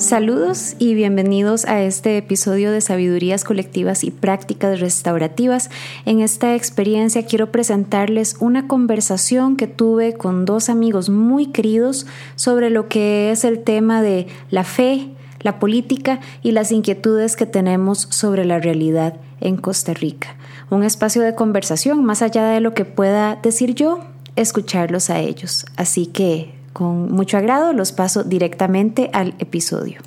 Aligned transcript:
Saludos 0.00 0.76
y 0.78 0.94
bienvenidos 0.94 1.66
a 1.66 1.82
este 1.82 2.16
episodio 2.16 2.72
de 2.72 2.80
Sabidurías 2.80 3.44
Colectivas 3.44 4.02
y 4.02 4.10
Prácticas 4.10 4.80
Restaurativas. 4.80 5.68
En 6.06 6.20
esta 6.20 6.54
experiencia 6.54 7.26
quiero 7.26 7.52
presentarles 7.52 8.36
una 8.40 8.66
conversación 8.66 9.56
que 9.56 9.66
tuve 9.66 10.14
con 10.14 10.46
dos 10.46 10.70
amigos 10.70 11.10
muy 11.10 11.48
queridos 11.48 12.06
sobre 12.34 12.70
lo 12.70 12.88
que 12.88 13.30
es 13.30 13.44
el 13.44 13.62
tema 13.62 14.00
de 14.00 14.26
la 14.48 14.64
fe, 14.64 15.10
la 15.40 15.58
política 15.58 16.20
y 16.42 16.52
las 16.52 16.72
inquietudes 16.72 17.36
que 17.36 17.44
tenemos 17.44 18.08
sobre 18.10 18.46
la 18.46 18.58
realidad 18.58 19.16
en 19.42 19.58
Costa 19.58 19.92
Rica. 19.92 20.34
Un 20.70 20.82
espacio 20.82 21.20
de 21.20 21.34
conversación 21.34 22.02
más 22.06 22.22
allá 22.22 22.48
de 22.48 22.60
lo 22.60 22.72
que 22.72 22.86
pueda 22.86 23.36
decir 23.36 23.74
yo, 23.74 24.00
escucharlos 24.34 25.10
a 25.10 25.20
ellos. 25.20 25.66
Así 25.76 26.06
que 26.06 26.58
con 26.72 27.12
mucho 27.12 27.36
agrado 27.36 27.72
los 27.72 27.92
paso 27.92 28.24
directamente 28.24 29.10
al 29.12 29.34
episodio. 29.38 30.00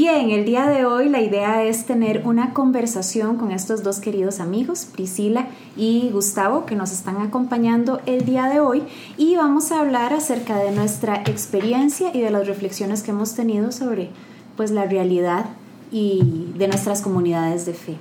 Bien, 0.00 0.30
el 0.30 0.44
día 0.44 0.68
de 0.68 0.84
hoy 0.84 1.08
la 1.08 1.20
idea 1.20 1.64
es 1.64 1.84
tener 1.84 2.22
una 2.24 2.54
conversación 2.54 3.36
con 3.36 3.50
estos 3.50 3.82
dos 3.82 4.00
queridos 4.00 4.38
amigos, 4.38 4.84
Priscila 4.84 5.48
y 5.76 6.10
Gustavo, 6.12 6.66
que 6.66 6.76
nos 6.76 6.92
están 6.92 7.16
acompañando 7.16 8.00
el 8.06 8.24
día 8.24 8.46
de 8.46 8.60
hoy 8.60 8.84
y 9.16 9.34
vamos 9.36 9.72
a 9.72 9.80
hablar 9.80 10.12
acerca 10.12 10.56
de 10.58 10.70
nuestra 10.70 11.16
experiencia 11.22 12.10
y 12.14 12.20
de 12.20 12.30
las 12.30 12.46
reflexiones 12.46 13.02
que 13.02 13.10
hemos 13.10 13.34
tenido 13.34 13.72
sobre 13.72 14.10
pues 14.56 14.70
la 14.70 14.84
realidad 14.84 15.46
y 15.90 16.52
de 16.56 16.68
nuestras 16.68 17.02
comunidades 17.02 17.66
de 17.66 17.74
fe. 17.74 17.96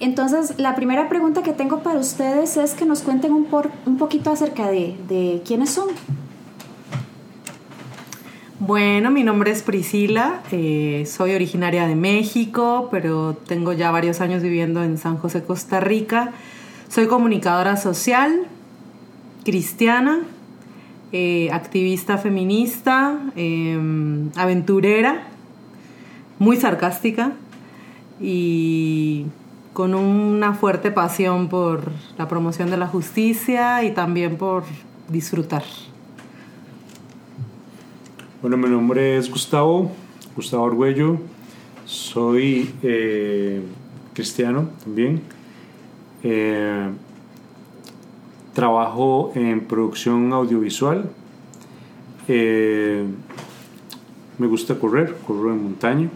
Entonces, 0.00 0.54
la 0.58 0.76
primera 0.76 1.08
pregunta 1.08 1.42
que 1.42 1.52
tengo 1.52 1.82
para 1.82 1.98
ustedes 1.98 2.56
es 2.56 2.74
que 2.74 2.84
nos 2.84 3.02
cuenten 3.02 3.32
un, 3.32 3.46
por, 3.46 3.70
un 3.84 3.96
poquito 3.96 4.30
acerca 4.30 4.70
de, 4.70 4.96
de 5.08 5.42
quiénes 5.44 5.70
son. 5.70 5.88
Bueno, 8.60 9.10
mi 9.10 9.22
nombre 9.22 9.50
es 9.50 9.62
Priscila, 9.62 10.42
eh, 10.50 11.04
soy 11.06 11.32
originaria 11.32 11.86
de 11.86 11.94
México, 11.94 12.88
pero 12.90 13.36
tengo 13.46 13.72
ya 13.72 13.90
varios 13.90 14.20
años 14.20 14.42
viviendo 14.42 14.82
en 14.82 14.98
San 14.98 15.16
José, 15.16 15.44
Costa 15.44 15.80
Rica. 15.80 16.32
Soy 16.88 17.06
comunicadora 17.06 17.76
social, 17.76 18.46
cristiana, 19.44 20.20
eh, 21.12 21.50
activista 21.52 22.18
feminista, 22.18 23.20
em, 23.36 24.30
aventurera 24.36 25.28
muy 26.38 26.56
sarcástica 26.56 27.32
y 28.20 29.26
con 29.72 29.94
una 29.94 30.54
fuerte 30.54 30.90
pasión 30.90 31.48
por 31.48 31.92
la 32.16 32.28
promoción 32.28 32.70
de 32.70 32.76
la 32.76 32.86
justicia 32.86 33.84
y 33.84 33.92
también 33.92 34.36
por 34.36 34.64
disfrutar. 35.08 35.62
Bueno, 38.42 38.56
mi 38.56 38.68
nombre 38.68 39.16
es 39.16 39.30
Gustavo, 39.30 39.90
Gustavo 40.36 40.66
Arguello, 40.66 41.18
soy 41.84 42.74
eh, 42.82 43.62
cristiano 44.14 44.68
también. 44.84 45.22
Eh, 46.22 46.90
trabajo 48.52 49.32
en 49.34 49.60
producción 49.60 50.32
audiovisual. 50.32 51.08
Eh, 52.26 53.04
me 54.38 54.46
gusta 54.46 54.78
correr, 54.78 55.16
corro 55.26 55.52
en 55.52 55.62
montaña. 55.62 56.10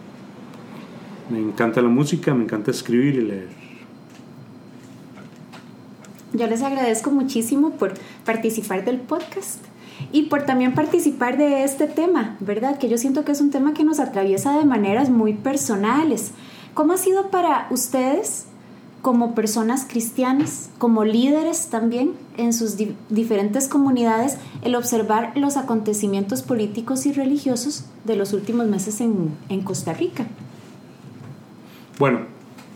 Me 1.33 1.39
encanta 1.39 1.81
la 1.81 1.89
música, 1.89 2.35
me 2.35 2.45
encanta 2.45 2.71
escribir 2.71 3.15
y 3.15 3.23
leer. 3.23 3.49
Yo 6.35 6.47
les 6.47 6.63
agradezco 6.63 7.11
muchísimo 7.11 7.71
por 7.71 7.95
participar 8.27 8.85
del 8.85 8.99
podcast 8.99 9.65
y 10.13 10.25
por 10.25 10.45
también 10.45 10.75
participar 10.75 11.39
de 11.39 11.65
este 11.65 11.87
tema, 11.87 12.37
¿verdad? 12.41 12.77
Que 12.77 12.91
yo 12.91 12.99
siento 12.99 13.25
que 13.25 13.33
es 13.33 13.41
un 13.41 13.51
tema 13.51 13.73
que 13.73 13.83
nos 13.83 13.99
atraviesa 13.99 14.59
de 14.59 14.67
maneras 14.67 15.09
muy 15.09 15.33
personales. 15.33 16.33
¿Cómo 16.75 16.93
ha 16.93 16.99
sido 16.99 17.31
para 17.31 17.67
ustedes 17.71 18.45
como 19.01 19.35
personas 19.35 19.87
cristianas, 19.89 20.69
como 20.77 21.03
líderes 21.03 21.69
también 21.69 22.13
en 22.37 22.53
sus 22.53 22.77
diferentes 23.09 23.69
comunidades, 23.69 24.37
el 24.61 24.75
observar 24.75 25.33
los 25.35 25.57
acontecimientos 25.57 26.43
políticos 26.43 27.07
y 27.07 27.13
religiosos 27.13 27.87
de 28.05 28.17
los 28.17 28.35
últimos 28.35 28.67
meses 28.67 29.01
en, 29.01 29.63
Costa 29.65 29.95
Rica? 29.95 30.27
Bueno, 31.99 32.21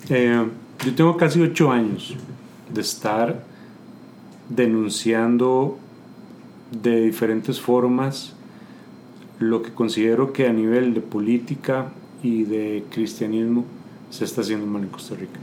eh, 0.08 0.44
yo 0.84 0.94
tengo 0.94 1.16
casi 1.16 1.40
ocho 1.40 1.72
años 1.72 2.14
de 2.72 2.80
estar 2.80 3.44
denunciando 4.48 5.78
de 6.70 7.00
diferentes 7.02 7.60
formas 7.60 8.34
lo 9.38 9.62
que 9.62 9.72
considero 9.72 10.32
que 10.32 10.46
a 10.46 10.52
nivel 10.52 10.94
de 10.94 11.00
política 11.00 11.92
y 12.22 12.44
de 12.44 12.84
cristianismo 12.90 13.64
se 14.10 14.24
está 14.24 14.40
haciendo 14.42 14.66
mal 14.66 14.82
en 14.82 14.88
Costa 14.88 15.14
Rica. 15.14 15.38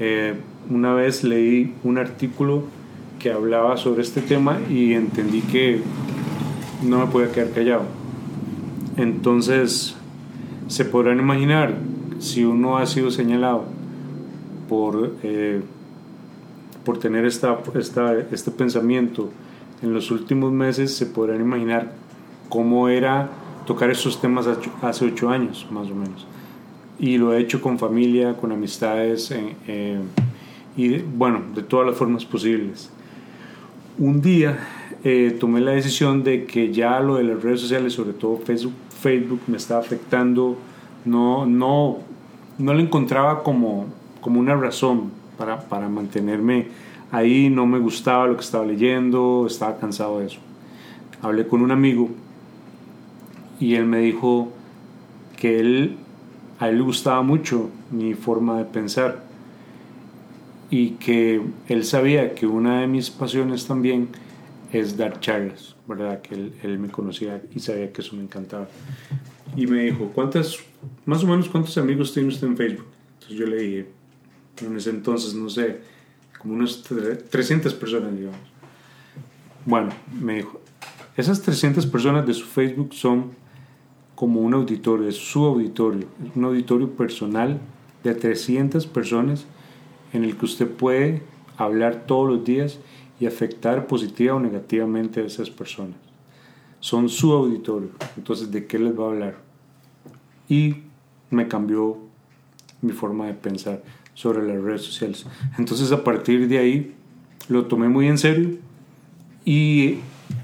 Eh, 0.00 0.34
una 0.70 0.94
vez 0.94 1.24
leí 1.24 1.74
un 1.84 1.98
artículo 1.98 2.64
que 3.18 3.32
hablaba 3.32 3.76
sobre 3.76 4.02
este 4.02 4.20
tema 4.20 4.58
y 4.70 4.92
entendí 4.92 5.40
que 5.42 5.80
no 6.82 7.00
me 7.00 7.06
podía 7.06 7.32
quedar 7.32 7.50
callado. 7.50 7.82
Entonces, 8.96 9.96
se 10.68 10.84
podrán 10.84 11.18
imaginar 11.18 11.74
si 12.18 12.44
uno 12.44 12.78
ha 12.78 12.86
sido 12.86 13.10
señalado 13.10 13.64
por, 14.68 15.14
eh, 15.22 15.62
por 16.84 16.98
tener 16.98 17.24
esta, 17.24 17.58
esta, 17.74 18.18
este 18.32 18.50
pensamiento 18.50 19.30
en 19.82 19.94
los 19.94 20.10
últimos 20.10 20.52
meses, 20.52 20.94
se 20.94 21.06
podrán 21.06 21.40
imaginar 21.40 21.92
cómo 22.48 22.88
era 22.88 23.30
tocar 23.66 23.90
esos 23.90 24.20
temas 24.20 24.48
hace 24.82 25.04
ocho 25.04 25.30
años, 25.30 25.66
más 25.70 25.90
o 25.90 25.94
menos. 25.94 26.26
Y 26.98 27.18
lo 27.18 27.32
he 27.32 27.40
hecho 27.40 27.60
con 27.60 27.78
familia, 27.78 28.34
con 28.34 28.50
amistades 28.50 29.30
eh, 29.30 29.54
eh, 29.68 30.00
y, 30.76 30.98
bueno, 30.98 31.42
de 31.54 31.62
todas 31.62 31.86
las 31.86 31.96
formas 31.96 32.24
posibles. 32.24 32.90
Un 33.98 34.20
día 34.20 34.58
tomé 35.40 35.60
la 35.60 35.72
decisión 35.72 36.22
de 36.22 36.44
que 36.44 36.72
ya 36.72 37.00
lo 37.00 37.16
de 37.16 37.24
las 37.24 37.42
redes 37.42 37.60
sociales, 37.60 37.92
sobre 37.92 38.12
todo 38.12 38.36
Facebook, 38.38 38.74
Facebook 39.00 39.40
me 39.46 39.56
estaba 39.56 39.80
afectando, 39.80 40.56
no, 41.08 41.46
no 41.46 41.98
no 42.58 42.74
le 42.74 42.82
encontraba 42.82 43.42
como, 43.42 43.86
como 44.20 44.40
una 44.40 44.56
razón 44.56 45.12
para, 45.38 45.60
para 45.60 45.88
mantenerme 45.88 46.66
ahí, 47.10 47.48
no 47.48 47.66
me 47.66 47.78
gustaba 47.78 48.26
lo 48.26 48.34
que 48.34 48.42
estaba 48.42 48.66
leyendo, 48.66 49.46
estaba 49.46 49.78
cansado 49.78 50.18
de 50.18 50.26
eso. 50.26 50.40
Hablé 51.22 51.46
con 51.46 51.62
un 51.62 51.70
amigo 51.70 52.10
y 53.60 53.74
él 53.74 53.86
me 53.86 53.98
dijo 53.98 54.48
que 55.36 55.60
él, 55.60 55.96
a 56.58 56.68
él 56.68 56.78
le 56.78 56.82
gustaba 56.82 57.22
mucho 57.22 57.70
mi 57.90 58.14
forma 58.14 58.58
de 58.58 58.64
pensar 58.64 59.22
y 60.70 60.90
que 60.90 61.40
él 61.68 61.84
sabía 61.84 62.34
que 62.34 62.46
una 62.46 62.80
de 62.80 62.88
mis 62.88 63.08
pasiones 63.08 63.66
también 63.66 64.08
es 64.72 64.96
dar 64.96 65.18
charlas, 65.20 65.76
¿verdad? 65.88 66.20
Que 66.20 66.34
él, 66.34 66.78
me 66.78 66.88
conocía 66.88 67.42
y 67.54 67.60
sabía 67.60 67.92
que 67.92 68.02
eso 68.02 68.14
me 68.14 68.22
encantaba 68.22 68.68
y 69.56 69.66
me 69.66 69.84
dijo, 69.84 70.10
¿cuántas, 70.14 70.58
más 71.06 71.24
o 71.24 71.26
menos 71.26 71.48
cuántos 71.48 71.76
amigos 71.78 72.12
tiene 72.12 72.28
usted 72.28 72.46
en 72.46 72.56
Facebook? 72.56 72.86
Entonces 73.14 73.38
yo 73.38 73.46
le 73.46 73.56
dije, 73.56 73.86
en 74.64 74.76
ese 74.76 74.90
entonces, 74.90 75.34
no 75.34 75.48
sé, 75.48 75.80
como 76.38 76.54
unas 76.54 76.82
300 76.82 77.74
personas, 77.74 78.16
digamos. 78.16 78.40
Bueno, 79.64 79.88
me 80.20 80.36
dijo, 80.36 80.60
esas 81.16 81.42
300 81.42 81.86
personas 81.86 82.26
de 82.26 82.34
su 82.34 82.46
Facebook 82.46 82.94
son 82.94 83.32
como 84.14 84.40
un 84.40 84.54
auditorio, 84.54 85.08
es 85.08 85.16
su 85.16 85.44
auditorio, 85.44 86.06
un 86.34 86.44
auditorio 86.44 86.90
personal 86.90 87.60
de 88.04 88.14
300 88.14 88.86
personas 88.86 89.46
en 90.12 90.24
el 90.24 90.36
que 90.36 90.44
usted 90.44 90.68
puede 90.68 91.22
hablar 91.56 92.06
todos 92.06 92.28
los 92.28 92.44
días 92.44 92.78
y 93.20 93.26
afectar 93.26 93.86
positiva 93.86 94.34
o 94.34 94.40
negativamente 94.40 95.20
a 95.20 95.24
esas 95.24 95.50
personas 95.50 95.96
son 96.80 97.08
su 97.08 97.32
auditorio. 97.32 97.90
Entonces, 98.16 98.50
¿de 98.50 98.66
qué 98.66 98.78
les 98.78 98.98
va 98.98 99.06
a 99.06 99.08
hablar? 99.08 99.36
Y 100.48 100.76
me 101.30 101.48
cambió 101.48 101.98
mi 102.80 102.92
forma 102.92 103.26
de 103.26 103.34
pensar 103.34 103.82
sobre 104.14 104.46
las 104.46 104.62
redes 104.62 104.82
sociales. 104.82 105.26
Entonces, 105.58 105.90
a 105.92 106.02
partir 106.04 106.48
de 106.48 106.58
ahí, 106.58 106.94
lo 107.48 107.66
tomé 107.66 107.88
muy 107.88 108.06
en 108.06 108.18
serio 108.18 108.58
y 109.44 109.98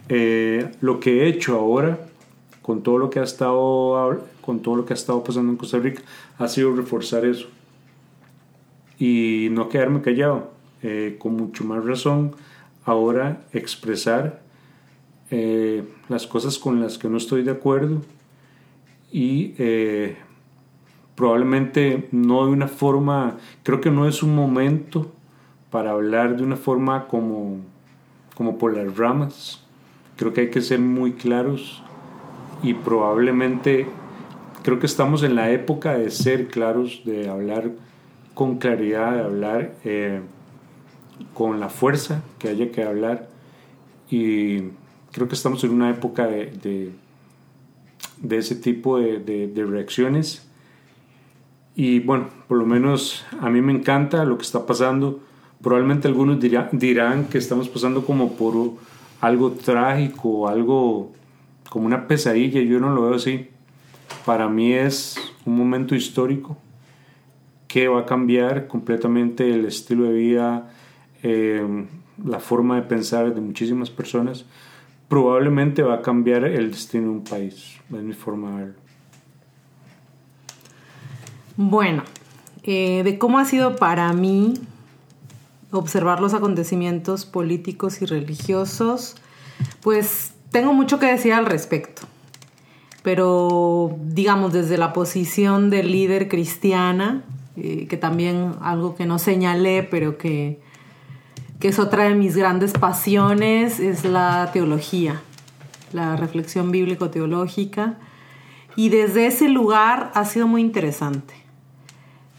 eh, 0.09 0.71
lo 0.81 1.01
que 1.01 1.23
he 1.23 1.29
hecho 1.29 1.57
ahora 1.59 1.99
con 2.63 2.83
todo 2.83 2.99
lo 2.99 3.11
que 3.11 3.21
ha 3.21 3.25
estado 3.25 4.25
con 4.41 4.61
todo 4.61 4.77
lo 4.77 4.87
que 4.87 4.95
ha 4.95 4.97
estado 4.97 5.23
pasando 5.23 5.51
en 5.53 5.59
Costa 5.59 5.79
Rica 5.79 6.03
ha 6.39 6.49
sido 6.49 6.75
reforzar 6.75 7.27
eso 7.27 7.49
y 8.99 9.49
no 9.51 9.69
quedarme 9.69 10.01
callado 10.01 10.51
eh, 10.83 11.17
con 11.19 11.35
mucho 11.37 11.65
más 11.65 11.85
razón 11.85 12.35
ahora 12.85 13.43
expresar 13.53 14.43
eh, 15.31 15.85
las 16.09 16.27
cosas 16.27 16.59
con 16.59 16.81
las 16.81 16.99
que 16.99 17.09
no 17.09 17.17
estoy 17.17 17.43
de 17.43 17.51
acuerdo 17.51 18.03
y 19.11 19.55
eh, 19.59 20.17
probablemente 21.15 22.09
no 22.13 22.47
de 22.47 22.53
una 22.53 22.69
forma, 22.69 23.37
creo 23.63 23.81
que 23.81 23.91
no 23.91 24.09
es 24.09 24.23
un 24.23 24.35
momento 24.35 25.13
para 25.71 25.93
hablar 25.93 26.37
de 26.37 26.43
una 26.43 26.57
forma 26.57 27.07
como, 27.07 27.59
como 28.35 28.59
por 28.59 28.77
las 28.77 28.97
ramas. 28.97 29.65
Creo 30.17 30.33
que 30.33 30.43
hay 30.43 30.51
que 30.51 30.61
ser 30.61 30.79
muy 30.79 31.13
claros 31.13 31.83
y 32.63 32.75
probablemente 32.75 33.87
creo 34.63 34.79
que 34.79 34.87
estamos 34.87 35.23
en 35.23 35.35
la 35.35 35.51
época 35.51 35.99
de 35.99 36.11
ser 36.11 36.49
claros, 36.49 37.03
de 37.05 37.29
hablar 37.29 37.71
con 38.35 38.59
claridad, 38.59 39.15
de 39.15 39.21
hablar 39.21 39.75
eh, 39.85 40.21
con 41.33 41.61
la 41.61 41.69
fuerza 41.69 42.23
que 42.39 42.49
haya 42.49 42.71
que 42.71 42.83
hablar. 42.83 43.29
Y 44.11 44.59
creo 45.13 45.29
que 45.29 45.35
estamos 45.35 45.63
en 45.65 45.71
una 45.71 45.91
época 45.91 46.27
de, 46.27 46.93
de, 48.19 48.37
ese 48.37 48.57
tipo 48.57 48.99
de, 48.99 49.19
de, 49.19 49.65
reacciones. 49.65 50.49
Y 51.77 52.01
bueno, 52.01 52.29
por 52.49 52.59
lo 52.59 52.67
menos 52.67 53.25
a 53.41 53.51
mí 53.51 53.61
me 53.61 53.73
encanta 53.73 54.25
lo 54.25 54.37
que 54.37 54.45
está 54.45 54.67
pasando. 54.67 55.21
Probablemente 55.63 56.09
algunos 56.09 56.39
dirán 56.41 57.25
que 57.27 57.39
estamos 57.39 57.69
pasando 57.69 58.05
como 58.05 58.33
por 58.33 58.55
algo 59.21 59.53
trágico, 59.53 60.49
algo 60.49 61.13
como 61.71 61.87
una 61.87 62.07
pesadilla. 62.07 62.61
Yo 62.61 62.79
no 62.81 62.95
lo 62.95 63.03
veo 63.03 63.15
así. 63.15 63.49
Para 64.27 64.49
mí 64.49 64.73
es 64.73 65.17
un 65.45 65.57
momento 65.57 65.95
histórico 65.95 66.57
que 67.75 67.89
va 67.89 68.03
a 68.03 68.07
cambiar 68.07 68.69
completamente 68.69 69.53
el 69.53 69.65
estilo 69.65 70.05
de 70.05 70.13
vida, 70.13 70.71
eh, 71.25 71.87
la 72.23 72.39
forma 72.39 72.77
de 72.77 72.83
pensar 72.83 73.35
de 73.35 73.41
muchísimas 73.41 73.91
personas. 73.91 74.45
Probablemente 75.09 75.83
va 75.83 75.95
a 75.95 76.03
cambiar 76.03 76.45
el 76.45 76.71
destino 76.71 77.05
de 77.05 77.11
un 77.11 77.25
país. 77.25 77.81
Es 77.91 78.03
mi 78.03 78.13
forma. 78.13 78.73
Bueno, 81.57 82.03
eh, 82.63 83.03
de 83.05 83.19
cómo 83.19 83.39
ha 83.39 83.47
sido 83.47 83.77
para 83.77 84.13
mí 84.13 84.55
observar 85.71 86.21
los 86.21 86.35
acontecimientos 86.35 87.25
políticos 87.25 88.03
y 88.03 88.07
religiosos, 88.07 89.17
pues 89.81 90.35
tengo 90.51 90.75
mucho 90.75 90.99
que 90.99 91.07
decir 91.07 91.33
al 91.33 91.47
respecto. 91.47 92.03
Pero 93.03 93.97
digamos 94.03 94.53
desde 94.53 94.77
la 94.77 94.93
posición 94.93 95.71
de 95.71 95.83
líder 95.85 96.29
cristiana, 96.29 97.25
eh, 97.57 97.87
que 97.87 97.97
también 97.97 98.53
algo 98.61 98.95
que 98.95 99.07
no 99.07 99.19
señalé, 99.19 99.83
pero 99.83 100.19
que, 100.19 100.61
que 101.65 101.69
es 101.69 101.79
otra 101.79 102.05
de 102.05 102.15
mis 102.15 102.37
grandes 102.37 102.75
pasiones, 102.75 103.81
es 103.81 104.05
la 104.05 104.51
teología, 104.53 105.23
la 105.95 106.15
reflexión 106.15 106.71
bíblico-teológica. 106.71 107.95
Y 108.77 108.91
desde 108.91 109.27
ese 109.27 109.49
lugar 109.49 110.11
ha 110.13 110.27
sido 110.27 110.47
muy 110.47 110.61
interesante. 110.61 111.33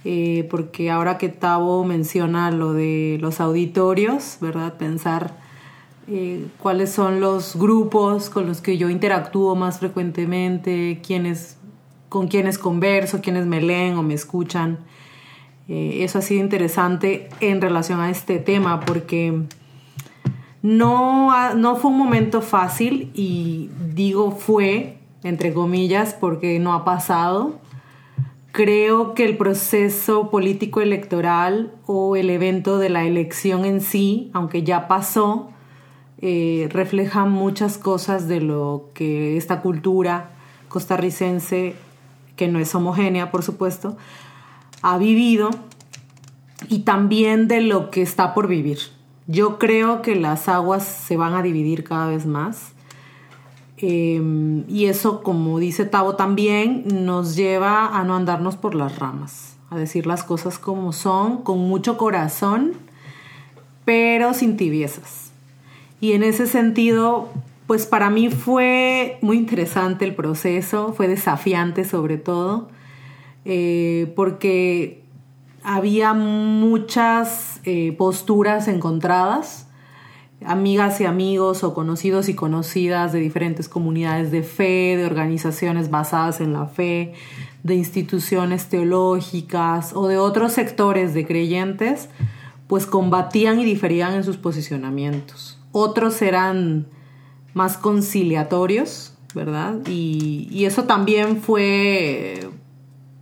Eh, 0.03 0.47
porque 0.51 0.91
ahora 0.91 1.17
que 1.17 1.29
Tavo 1.29 1.83
menciona 1.85 2.51
lo 2.51 2.73
de 2.73 3.17
los 3.19 3.41
auditorios, 3.41 4.37
¿verdad? 4.41 4.75
Pensar 4.75 5.35
eh, 6.07 6.45
cuáles 6.59 6.91
son 6.91 7.19
los 7.19 7.55
grupos 7.55 8.29
con 8.29 8.45
los 8.45 8.61
que 8.61 8.77
yo 8.77 8.91
interactúo 8.91 9.55
más 9.55 9.79
frecuentemente, 9.79 11.01
con 12.09 12.27
quiénes 12.27 12.59
converso, 12.59 13.21
quiénes 13.21 13.47
me 13.47 13.59
leen 13.59 13.97
o 13.97 14.03
me 14.03 14.13
escuchan. 14.13 14.77
Eh, 15.67 16.03
eso 16.03 16.19
ha 16.19 16.21
sido 16.21 16.41
interesante 16.41 17.29
en 17.39 17.59
relación 17.61 17.99
a 17.99 18.11
este 18.11 18.37
tema 18.37 18.81
porque 18.81 19.41
no, 20.61 21.53
no 21.55 21.75
fue 21.75 21.91
un 21.91 21.97
momento 21.97 22.41
fácil 22.41 23.11
y 23.13 23.69
digo 23.93 24.31
fue, 24.31 24.97
entre 25.23 25.53
comillas, 25.53 26.13
porque 26.13 26.59
no 26.59 26.73
ha 26.73 26.85
pasado. 26.85 27.59
Creo 28.51 29.15
que 29.15 29.25
el 29.25 29.37
proceso 29.37 30.29
político 30.29 30.81
electoral 30.81 31.73
o 31.85 32.15
el 32.15 32.29
evento 32.29 32.77
de 32.77 32.89
la 32.89 33.03
elección 33.03 33.65
en 33.65 33.81
sí, 33.81 34.29
aunque 34.33 34.63
ya 34.63 34.87
pasó, 34.87 35.49
eh, 36.21 36.69
refleja 36.71 37.25
muchas 37.25 37.77
cosas 37.77 38.27
de 38.27 38.39
lo 38.39 38.89
que 38.93 39.35
esta 39.35 39.61
cultura 39.61 40.31
costarricense, 40.69 41.75
que 42.35 42.47
no 42.47 42.59
es 42.59 42.73
homogénea, 42.73 43.31
por 43.31 43.43
supuesto, 43.43 43.97
ha 44.85 44.97
vivido 44.97 45.49
y 46.69 46.79
también 46.79 47.47
de 47.47 47.61
lo 47.61 47.91
que 47.91 48.01
está 48.01 48.33
por 48.33 48.47
vivir. 48.47 48.79
Yo 49.27 49.57
creo 49.57 50.01
que 50.01 50.15
las 50.15 50.47
aguas 50.49 50.83
se 50.83 51.17
van 51.17 51.33
a 51.33 51.41
dividir 51.41 51.83
cada 51.83 52.07
vez 52.07 52.25
más 52.25 52.75
Em, 53.77 54.63
y 54.69 54.85
eso, 54.85 55.21
como 55.21 55.59
dice 55.59 55.85
Tavo 55.85 56.15
también, 56.15 56.85
nos 57.05 57.35
lleva 57.35 57.87
a 57.87 58.03
no 58.03 58.15
andarnos 58.15 58.55
por 58.55 58.73
las 58.73 58.97
ramas, 58.99 59.57
a 59.69 59.77
decir 59.77 60.07
las 60.07 60.23
cosas 60.23 60.57
como 60.59 60.93
son, 60.93 61.43
con 61.43 61.59
mucho 61.59 61.97
corazón, 61.97 62.73
pero 63.83 64.33
sin 64.33 64.55
tibiezas. 64.55 65.31
Y 65.99 66.13
en 66.13 66.23
ese 66.23 66.47
sentido, 66.47 67.29
pues 67.67 67.85
para 67.85 68.09
mí 68.09 68.29
fue 68.29 69.17
muy 69.21 69.37
interesante 69.37 70.05
el 70.05 70.15
proceso, 70.15 70.93
fue 70.93 71.07
desafiante 71.07 71.83
sobre 71.83 72.17
todo, 72.17 72.69
eh, 73.45 74.11
porque 74.15 75.03
había 75.63 76.13
muchas 76.13 77.61
eh, 77.63 77.93
posturas 77.97 78.67
encontradas 78.67 79.65
amigas 80.45 81.01
y 81.01 81.05
amigos 81.05 81.63
o 81.63 81.73
conocidos 81.73 82.29
y 82.29 82.35
conocidas 82.35 83.13
de 83.13 83.19
diferentes 83.19 83.69
comunidades 83.69 84.31
de 84.31 84.43
fe, 84.43 84.95
de 84.97 85.05
organizaciones 85.05 85.89
basadas 85.89 86.41
en 86.41 86.53
la 86.53 86.67
fe, 86.67 87.13
de 87.63 87.75
instituciones 87.75 88.67
teológicas 88.67 89.93
o 89.93 90.07
de 90.07 90.17
otros 90.17 90.53
sectores 90.53 91.13
de 91.13 91.25
creyentes, 91.25 92.09
pues 92.67 92.85
combatían 92.85 93.59
y 93.59 93.65
diferían 93.65 94.13
en 94.13 94.23
sus 94.23 94.37
posicionamientos. 94.37 95.59
Otros 95.71 96.21
eran 96.21 96.87
más 97.53 97.77
conciliatorios, 97.77 99.13
¿verdad? 99.33 99.79
Y, 99.87 100.47
y 100.51 100.65
eso 100.65 100.83
también 100.83 101.41
fue 101.41 102.49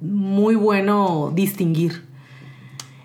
muy 0.04 0.56
bueno 0.56 1.32
distinguir. 1.34 2.04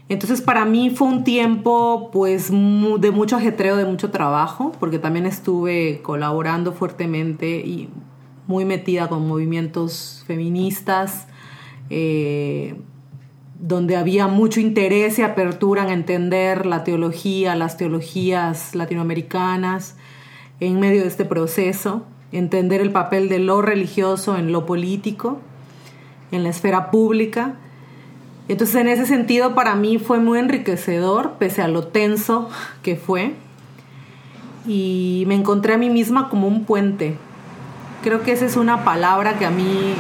Entonces 0.09 0.41
para 0.41 0.65
mí 0.65 0.91
fue 0.91 1.06
un 1.06 1.23
tiempo 1.23 2.11
pues 2.12 2.50
de 2.50 3.11
mucho 3.11 3.37
ajetreo, 3.37 3.77
de 3.77 3.85
mucho 3.85 4.11
trabajo, 4.11 4.73
porque 4.81 4.99
también 4.99 5.27
estuve 5.27 6.00
colaborando 6.03 6.73
fuertemente 6.73 7.59
y 7.59 7.89
muy 8.47 8.65
metida 8.65 9.09
con 9.09 9.29
movimientos 9.29 10.25
feministas, 10.27 11.29
eh, 11.91 12.75
donde 13.61 13.97
había 13.97 14.26
mucho 14.26 14.61
interés 14.61 15.19
y 15.19 15.23
apertura 15.23 15.85
en 15.85 15.90
entender 15.90 16.64
la 16.64 16.85
teología, 16.85 17.55
las 17.55 17.76
teologías 17.76 18.75
latinoamericanas 18.75 19.97
en 20.61 20.81
medio 20.81 21.02
de 21.02 21.09
este 21.09 21.26
proceso, 21.26 22.07
entender 22.33 22.81
el 22.81 22.93
papel 22.93 23.28
de 23.28 23.40
lo 23.40 23.61
religioso 23.61 24.37
en 24.38 24.52
lo 24.52 24.64
político, 24.64 25.38
en 26.30 26.42
la 26.42 26.50
esfera 26.50 26.90
pública 26.90 27.56
entonces 28.49 28.76
en 28.76 28.88
ese 28.88 29.04
sentido 29.04 29.54
para 29.54 29.75
mí 29.75 29.99
fue 29.99 30.20
muy 30.20 30.38
enriquecedor, 30.38 31.35
pese 31.38 31.61
a 31.62 31.68
lo 31.68 31.87
tenso 31.87 32.49
que 32.82 32.97
fue. 32.97 33.35
Y 34.66 35.25
me 35.26 35.35
encontré 35.35 35.75
a 35.75 35.78
mí 35.78 35.90
misma 35.90 36.30
como 36.30 36.49
un 36.49 36.64
puente. 36.64 37.16
Creo 38.02 38.23
que 38.23 38.32
esa 38.32 38.47
es 38.47 38.56
una 38.56 38.85
palabra 38.85 39.38
que 39.38 39.44
a 39.44 39.50
mí 39.50 39.94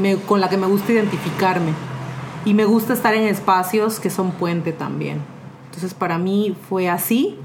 me, 0.00 0.16
con 0.16 0.40
la 0.40 0.48
que 0.48 0.56
me 0.56 0.68
gusta 0.68 0.92
identificarme. 0.92 1.72
Y 2.44 2.54
me 2.54 2.64
gusta 2.64 2.92
estar 2.92 3.14
en 3.14 3.24
espacios 3.24 3.98
que 3.98 4.08
son 4.08 4.30
puente 4.32 4.72
también. 4.72 5.18
Entonces 5.66 5.92
para 5.92 6.16
mí 6.16 6.56
fue 6.68 6.88
así. 6.88 7.38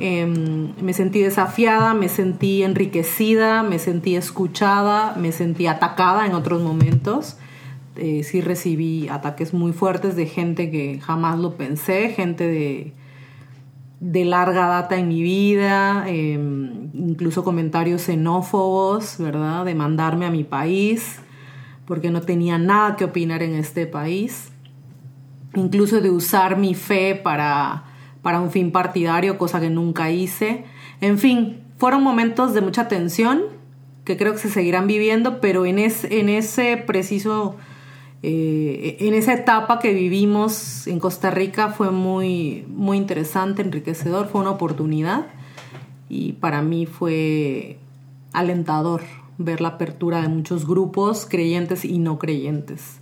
Em, 0.00 0.74
me 0.80 0.92
sentí 0.92 1.20
desafiada, 1.20 1.94
me 1.94 2.08
sentí 2.08 2.62
enriquecida, 2.62 3.62
me 3.62 3.78
sentí 3.78 4.16
escuchada, 4.16 5.14
me 5.16 5.32
sentí 5.32 5.66
atacada 5.66 6.26
en 6.26 6.34
otros 6.34 6.62
momentos 6.62 7.36
eh, 7.98 8.22
sí 8.22 8.40
recibí 8.40 9.08
ataques 9.08 9.52
muy 9.52 9.72
fuertes 9.72 10.16
de 10.16 10.26
gente 10.26 10.70
que 10.70 11.00
jamás 11.00 11.38
lo 11.38 11.56
pensé, 11.56 12.10
gente 12.10 12.92
de, 14.00 14.24
larga 14.24 14.66
data 14.66 14.96
en 14.96 15.08
mi 15.08 15.22
vida, 15.22 16.04
em, 16.06 16.90
incluso 16.94 17.44
comentarios 17.44 18.02
xenófobos, 18.02 19.16
¿verdad? 19.18 19.64
De 19.64 19.74
mandarme 19.74 20.26
a 20.26 20.30
mi 20.30 20.44
país, 20.44 21.20
porque 21.86 22.10
no 22.10 22.22
tenía 22.22 22.58
nada 22.58 22.96
que 22.96 23.04
opinar 23.04 23.42
en 23.42 23.54
este 23.54 23.86
país, 23.86 24.52
incluso 25.54 26.00
de 26.00 26.10
usar 26.10 26.56
mi 26.56 26.74
fe 26.74 27.14
para, 27.14 27.84
para 28.22 28.40
un 28.40 28.50
fin 28.50 28.70
partidario, 28.70 29.38
cosa 29.38 29.60
que 29.60 29.70
nunca 29.70 30.10
hice. 30.10 30.64
En 31.00 31.18
fin, 31.18 31.62
fueron 31.78 32.02
momentos 32.02 32.54
de 32.54 32.60
mucha 32.60 32.88
tensión 32.88 33.58
que 34.04 34.16
creo 34.16 34.32
que 34.32 34.38
se 34.38 34.48
seguirán 34.48 34.86
viviendo, 34.86 35.38
pero 35.40 35.66
en, 35.66 35.78
en 35.78 36.28
ese 36.30 36.78
preciso 36.78 37.56
eh, 38.22 38.96
en 39.00 39.14
esa 39.14 39.32
etapa 39.32 39.78
que 39.78 39.94
vivimos 39.94 40.86
en 40.86 40.98
Costa 40.98 41.30
Rica 41.30 41.68
fue 41.68 41.90
muy, 41.90 42.64
muy 42.68 42.96
interesante, 42.96 43.62
enriquecedor, 43.62 44.26
fue 44.28 44.40
una 44.40 44.50
oportunidad 44.50 45.26
y 46.08 46.32
para 46.32 46.62
mí 46.62 46.86
fue 46.86 47.78
alentador 48.32 49.02
ver 49.38 49.60
la 49.60 49.68
apertura 49.68 50.20
de 50.20 50.28
muchos 50.28 50.66
grupos 50.66 51.26
creyentes 51.28 51.84
y 51.84 51.98
no 51.98 52.18
creyentes. 52.18 52.98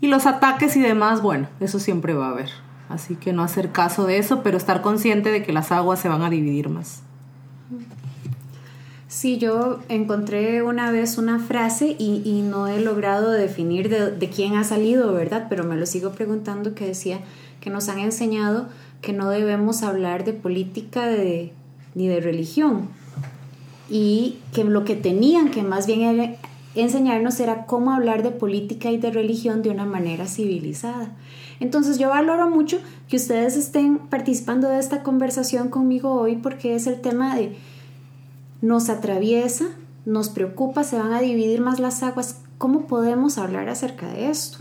Y 0.00 0.06
los 0.06 0.26
ataques 0.26 0.76
y 0.76 0.80
demás, 0.80 1.22
bueno, 1.22 1.48
eso 1.58 1.80
siempre 1.80 2.14
va 2.14 2.28
a 2.28 2.30
haber. 2.30 2.50
Así 2.88 3.16
que 3.16 3.32
no 3.32 3.42
hacer 3.42 3.72
caso 3.72 4.06
de 4.06 4.18
eso, 4.18 4.42
pero 4.42 4.56
estar 4.56 4.80
consciente 4.80 5.32
de 5.32 5.42
que 5.42 5.52
las 5.52 5.72
aguas 5.72 5.98
se 5.98 6.08
van 6.08 6.22
a 6.22 6.30
dividir 6.30 6.68
más. 6.68 7.02
Sí, 9.08 9.38
yo 9.38 9.78
encontré 9.88 10.62
una 10.62 10.90
vez 10.90 11.16
una 11.16 11.38
frase 11.38 11.94
y, 11.96 12.42
no 12.42 12.66
he 12.66 12.80
logrado 12.80 13.30
definir 13.30 13.88
de, 13.88 14.30
quién 14.30 14.56
ha 14.56 14.64
salido, 14.64 15.12
¿verdad? 15.12 15.46
Pero 15.48 15.62
me 15.62 15.76
lo 15.76 15.86
sigo 15.86 16.10
preguntando 16.10 16.74
que 16.74 16.86
decía 16.86 17.20
que 17.60 17.70
nos 17.70 17.88
han 17.88 18.00
enseñado 18.00 18.68
que 19.02 19.12
no 19.12 19.30
debemos 19.30 19.84
hablar 19.84 20.24
de 20.24 20.32
política 20.32 21.08
ni 21.94 22.08
de 22.08 22.20
religión 22.20 22.88
y 23.88 24.38
que 24.52 24.64
lo 24.64 24.84
que 24.84 24.96
tenían 24.96 25.50
que 25.50 25.62
más 25.62 25.86
bien 25.86 26.36
enseñarnos 26.74 27.38
era 27.38 27.64
cómo 27.66 27.92
hablar 27.92 28.24
de 28.24 28.32
política 28.32 28.90
y 28.90 28.98
de 28.98 29.12
religión 29.12 29.62
de 29.62 29.70
una 29.70 29.84
manera 29.84 30.26
civilizada. 30.26 31.14
Entonces 31.60 31.98
yo 31.98 32.08
valoro 32.10 32.50
mucho 32.50 32.80
que 33.08 33.16
ustedes 33.16 33.56
estén 33.56 33.98
participando 33.98 34.68
de 34.68 34.80
esta 34.80 35.04
conversación 35.04 35.68
conmigo 35.68 36.12
hoy 36.12 36.36
porque 36.36 36.74
es 36.74 36.88
el 36.88 37.00
tema 37.00 37.36
de 37.36 37.56
nos 38.60 38.88
atraviesa, 38.88 39.66
nos 40.04 40.28
preocupa, 40.28 40.84
se 40.84 40.98
van 40.98 41.12
a 41.12 41.20
dividir 41.20 41.60
más 41.60 41.80
las 41.80 42.02
aguas. 42.02 42.40
¿Cómo 42.58 42.86
podemos 42.86 43.38
hablar 43.38 43.68
acerca 43.68 44.08
de 44.08 44.30
esto? 44.30 44.58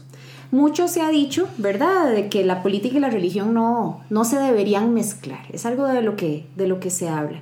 Mucho 0.52 0.88
se 0.88 1.02
ha 1.02 1.10
dicho, 1.10 1.48
¿verdad?, 1.58 2.12
de 2.12 2.30
que 2.30 2.44
la 2.44 2.62
política 2.62 2.98
y 2.98 3.00
la 3.00 3.10
religión 3.10 3.54
no, 3.54 4.02
no 4.10 4.26
se 4.26 4.38
deberían 4.38 4.94
mezclar. 4.94 5.46
Es 5.52 5.66
algo 5.66 5.86
de 5.86 6.02
lo 6.02 6.16
que, 6.16 6.48
de 6.56 6.68
lo 6.68 6.80
que 6.80 6.90
se 6.90 7.10
habla. 7.10 7.42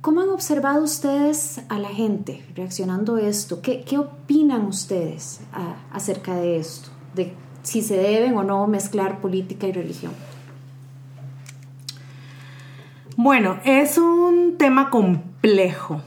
¿Cómo 0.00 0.20
han 0.20 0.28
observado 0.28 0.84
ustedes 0.84 1.60
a 1.68 1.78
la 1.78 1.88
gente 1.88 2.44
reaccionando 2.54 3.16
a 3.16 3.22
esto? 3.22 3.60
¿Qué, 3.60 3.82
qué 3.82 3.98
opinan 3.98 4.66
ustedes 4.66 5.40
acerca 5.92 6.36
de 6.36 6.58
esto? 6.58 6.90
De 7.14 7.32
si 7.62 7.82
se 7.82 7.96
deben 7.96 8.36
o 8.36 8.44
no 8.44 8.66
mezclar 8.68 9.20
política 9.20 9.66
y 9.66 9.72
religión. 9.72 10.12
Bueno, 13.18 13.58
es 13.64 13.96
un 13.96 14.56
tema 14.58 14.90
complejo 14.90 16.02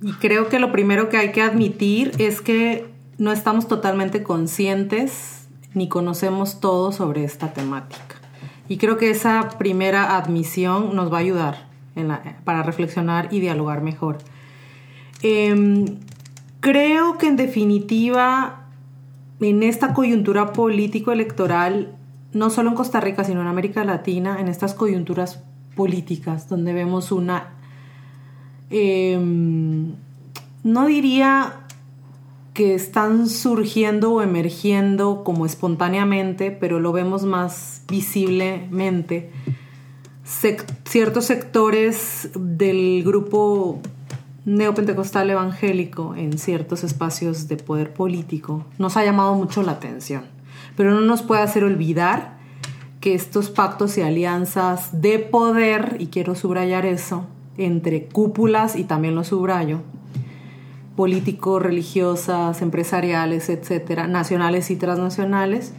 y 0.00 0.12
creo 0.12 0.48
que 0.48 0.58
lo 0.58 0.72
primero 0.72 1.10
que 1.10 1.18
hay 1.18 1.30
que 1.30 1.42
admitir 1.42 2.12
es 2.18 2.40
que 2.40 2.86
no 3.18 3.32
estamos 3.32 3.68
totalmente 3.68 4.22
conscientes 4.22 5.46
ni 5.74 5.90
conocemos 5.90 6.58
todo 6.58 6.90
sobre 6.90 7.24
esta 7.24 7.52
temática. 7.52 8.16
Y 8.66 8.78
creo 8.78 8.96
que 8.96 9.10
esa 9.10 9.50
primera 9.58 10.16
admisión 10.16 10.96
nos 10.96 11.12
va 11.12 11.18
a 11.18 11.20
ayudar 11.20 11.68
para 12.44 12.62
reflexionar 12.62 13.28
y 13.30 13.40
dialogar 13.40 13.82
mejor. 13.82 14.16
Em, 15.22 15.98
creo 16.60 17.18
que 17.18 17.26
en 17.26 17.36
definitiva 17.36 18.68
en 19.40 19.62
esta 19.62 19.92
coyuntura 19.92 20.54
político-electoral, 20.54 21.94
no 22.32 22.48
solo 22.48 22.70
en 22.70 22.74
Costa 22.74 23.00
Rica, 23.00 23.22
sino 23.22 23.42
en 23.42 23.48
América 23.48 23.84
Latina, 23.84 24.40
en 24.40 24.48
estas 24.48 24.72
coyunturas 24.72 25.42
políticas, 25.78 26.48
donde 26.48 26.72
vemos 26.72 27.12
una, 27.12 27.50
em, 28.68 29.94
no 30.64 30.86
diría 30.86 31.60
que 32.52 32.74
están 32.74 33.28
surgiendo 33.28 34.14
o 34.14 34.22
emergiendo 34.22 35.22
como 35.22 35.46
espontáneamente, 35.46 36.50
pero 36.50 36.80
lo 36.80 36.90
vemos 36.90 37.22
más 37.22 37.82
visiblemente, 37.86 39.30
ciertos 40.84 41.26
sectores 41.26 42.28
del 42.34 43.04
grupo 43.04 43.80
neopentecostal 44.44 45.30
evangélico 45.30 46.16
en 46.16 46.38
ciertos 46.38 46.82
espacios 46.82 47.46
de 47.46 47.56
poder 47.56 47.92
político 47.92 48.64
nos 48.78 48.96
ha 48.96 49.04
llamado 49.04 49.34
mucho 49.34 49.62
la 49.62 49.72
atención. 49.72 50.24
Pero 50.76 50.92
no 50.92 51.02
nos 51.02 51.22
puede 51.22 51.42
hacer 51.42 51.62
olvidar 51.62 52.37
que 53.00 53.14
estos 53.14 53.50
pactos 53.50 53.96
y 53.98 54.02
alianzas 54.02 55.00
de 55.00 55.18
poder, 55.18 55.96
y 55.98 56.08
quiero 56.08 56.34
subrayar 56.34 56.86
eso, 56.86 57.26
entre 57.56 58.06
cúpulas, 58.06 58.76
y 58.76 58.84
también 58.84 59.14
lo 59.14 59.24
subrayo, 59.24 59.80
políticos, 60.96 61.62
religiosas, 61.62 62.60
empresariales, 62.60 63.48
etcétera, 63.48 64.08
nacionales 64.08 64.70
y 64.70 64.76
transnacionales, 64.76 65.72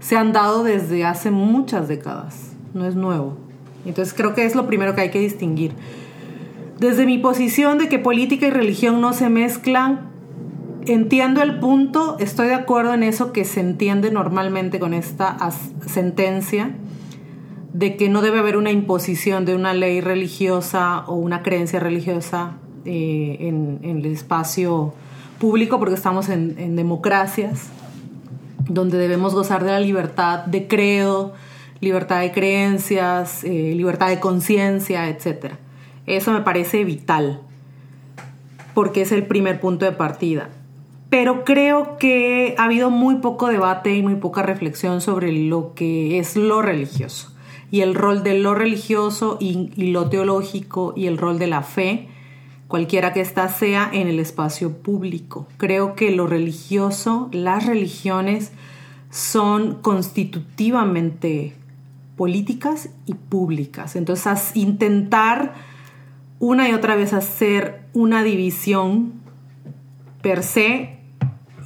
se 0.00 0.16
han 0.16 0.32
dado 0.32 0.64
desde 0.64 1.04
hace 1.04 1.30
muchas 1.30 1.88
décadas. 1.88 2.52
No 2.74 2.86
es 2.86 2.94
nuevo. 2.94 3.38
Entonces 3.86 4.12
creo 4.12 4.34
que 4.34 4.44
es 4.44 4.54
lo 4.54 4.66
primero 4.66 4.94
que 4.94 5.00
hay 5.00 5.10
que 5.10 5.20
distinguir. 5.20 5.72
Desde 6.78 7.06
mi 7.06 7.16
posición 7.16 7.78
de 7.78 7.88
que 7.88 7.98
política 7.98 8.48
y 8.48 8.50
religión 8.50 9.00
no 9.00 9.14
se 9.14 9.30
mezclan, 9.30 10.10
entiendo 10.86 11.42
el 11.42 11.58
punto, 11.58 12.16
estoy 12.18 12.48
de 12.48 12.54
acuerdo 12.54 12.94
en 12.94 13.02
eso 13.02 13.32
que 13.32 13.44
se 13.44 13.60
entiende 13.60 14.10
normalmente 14.10 14.78
con 14.78 14.94
esta 14.94 15.36
sentencia, 15.86 16.74
de 17.72 17.96
que 17.96 18.08
no 18.08 18.22
debe 18.22 18.38
haber 18.38 18.56
una 18.56 18.70
imposición 18.70 19.44
de 19.44 19.54
una 19.54 19.74
ley 19.74 20.00
religiosa 20.00 21.04
o 21.08 21.14
una 21.14 21.42
creencia 21.42 21.78
religiosa 21.78 22.52
eh, 22.86 23.36
en, 23.40 23.80
el 23.82 24.06
espacio 24.06 24.94
público, 25.38 25.78
porque 25.78 25.94
estamos 25.94 26.30
en, 26.30 26.74
democracias, 26.74 27.68
donde 28.68 28.96
debemos 28.96 29.34
gozar 29.34 29.62
de 29.62 29.72
la 29.72 29.80
libertad 29.80 30.46
de 30.46 30.66
credo, 30.68 31.34
libertad 31.80 32.20
de 32.20 32.32
creencias, 32.32 33.44
eh, 33.44 33.74
libertad 33.76 34.08
de 34.08 34.20
conciencia, 34.20 35.08
etcétera. 35.10 35.58
Eso 36.06 36.32
me 36.32 36.40
parece 36.40 36.82
vital, 36.84 37.40
porque 38.72 39.02
es 39.02 39.12
el 39.12 39.26
primer 39.26 39.60
punto 39.60 39.84
de 39.84 39.92
partida. 39.92 40.48
Pero 41.08 41.44
creo 41.44 41.98
que 41.98 42.54
ha 42.58 42.64
habido 42.64 42.90
muy 42.90 43.16
poco 43.16 43.48
debate 43.48 43.94
y 43.94 44.02
muy 44.02 44.16
poca 44.16 44.42
reflexión 44.42 45.00
sobre 45.00 45.32
lo 45.32 45.74
que 45.74 46.18
es 46.18 46.36
lo 46.36 46.62
religioso 46.62 47.36
y 47.70 47.80
el 47.80 47.94
rol 47.94 48.22
de 48.22 48.38
lo 48.38 48.54
religioso 48.54 49.38
y, 49.40 49.90
lo 49.90 50.08
teológico 50.08 50.92
y 50.96 51.06
el 51.06 51.18
rol 51.18 51.38
de 51.38 51.46
la 51.46 51.62
fe, 51.62 52.08
cualquiera 52.68 53.12
que 53.12 53.20
ésta 53.20 53.48
sea 53.48 53.90
en 53.92 54.08
el 54.08 54.18
espacio 54.18 54.78
público. 54.78 55.46
Creo 55.56 55.94
que 55.94 56.10
lo 56.10 56.26
religioso, 56.26 57.28
las 57.32 57.66
religiones 57.66 58.52
son 59.10 59.76
constitutivamente 59.82 61.54
políticas 62.16 62.90
y 63.06 63.14
públicas. 63.14 63.96
Entonces, 63.96 64.52
intentar 64.54 65.54
una 66.38 66.68
y 66.68 66.72
otra 66.72 66.96
vez 66.96 67.12
hacer 67.12 67.86
una 67.92 68.22
división 68.22 69.12
per 70.22 70.42
se, 70.42 70.95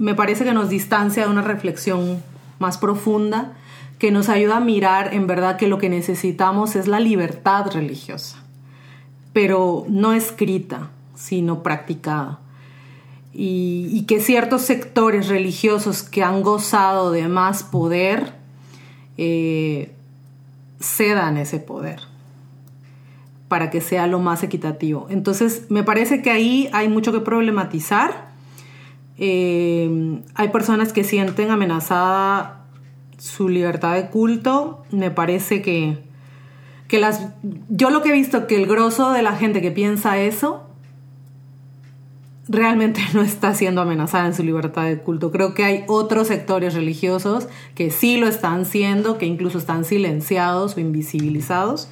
me 0.00 0.14
parece 0.14 0.44
que 0.44 0.52
nos 0.52 0.68
distancia 0.68 1.24
de 1.24 1.30
una 1.30 1.42
reflexión 1.42 2.22
más 2.58 2.78
profunda 2.78 3.52
que 3.98 4.10
nos 4.10 4.30
ayuda 4.30 4.56
a 4.56 4.60
mirar 4.60 5.12
en 5.12 5.26
verdad 5.26 5.58
que 5.58 5.68
lo 5.68 5.78
que 5.78 5.90
necesitamos 5.90 6.74
es 6.74 6.88
la 6.88 7.00
libertad 7.00 7.70
religiosa, 7.70 8.42
pero 9.34 9.84
no 9.88 10.14
escrita, 10.14 10.88
sino 11.14 11.62
practicada. 11.62 12.40
Y, 13.32 14.04
que 14.08 14.20
ciertos 14.20 14.62
sectores 14.62 15.28
religiosos 15.28 16.02
que 16.02 16.24
han 16.24 16.42
gozado 16.42 17.12
de 17.12 17.28
más 17.28 17.62
poder 17.62 18.32
eh, 19.18 19.92
cedan 20.80 21.36
ese 21.36 21.60
poder 21.60 22.00
para 23.48 23.70
que 23.70 23.80
sea 23.80 24.06
lo 24.06 24.18
más 24.18 24.42
equitativo. 24.42 25.06
Entonces, 25.10 25.66
me 25.68 25.84
parece 25.84 26.22
que 26.22 26.30
ahí 26.30 26.70
hay 26.72 26.88
mucho 26.88 27.12
que 27.12 27.20
problematizar. 27.20 28.29
Eh, 29.22 30.22
hay 30.34 30.48
personas 30.48 30.94
que 30.94 31.04
sienten 31.04 31.50
amenazada 31.50 32.64
su 33.18 33.50
libertad 33.50 33.94
de 33.94 34.08
culto. 34.08 34.82
Me 34.90 35.10
parece 35.10 35.60
que, 35.60 35.98
que 36.88 36.98
las... 36.98 37.28
Yo 37.68 37.90
lo 37.90 38.02
que 38.02 38.08
he 38.08 38.12
visto 38.12 38.46
que 38.46 38.56
el 38.56 38.66
grosso 38.66 39.12
de 39.12 39.22
la 39.22 39.36
gente 39.36 39.60
que 39.60 39.70
piensa 39.70 40.18
eso 40.18 40.66
realmente 42.48 43.02
no 43.14 43.20
está 43.20 43.54
siendo 43.54 43.82
amenazada 43.82 44.26
en 44.26 44.34
su 44.34 44.42
libertad 44.42 44.86
de 44.86 44.98
culto. 44.98 45.30
Creo 45.30 45.52
que 45.52 45.64
hay 45.64 45.84
otros 45.86 46.28
sectores 46.28 46.72
religiosos 46.72 47.46
que 47.74 47.90
sí 47.90 48.16
lo 48.16 48.26
están 48.26 48.64
siendo, 48.64 49.18
que 49.18 49.26
incluso 49.26 49.58
están 49.58 49.84
silenciados 49.84 50.78
o 50.78 50.80
invisibilizados 50.80 51.90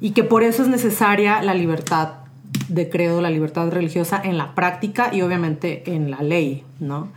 y 0.00 0.12
que 0.12 0.24
por 0.24 0.42
eso 0.42 0.62
es 0.62 0.68
necesaria 0.68 1.42
la 1.42 1.52
libertad 1.52 2.19
de 2.68 2.88
credo, 2.88 3.20
la 3.20 3.30
libertad 3.30 3.70
religiosa 3.70 4.20
en 4.22 4.38
la 4.38 4.54
práctica 4.54 5.14
y 5.14 5.22
obviamente 5.22 5.94
en 5.94 6.10
la 6.10 6.22
ley, 6.22 6.64
¿no? 6.78 7.08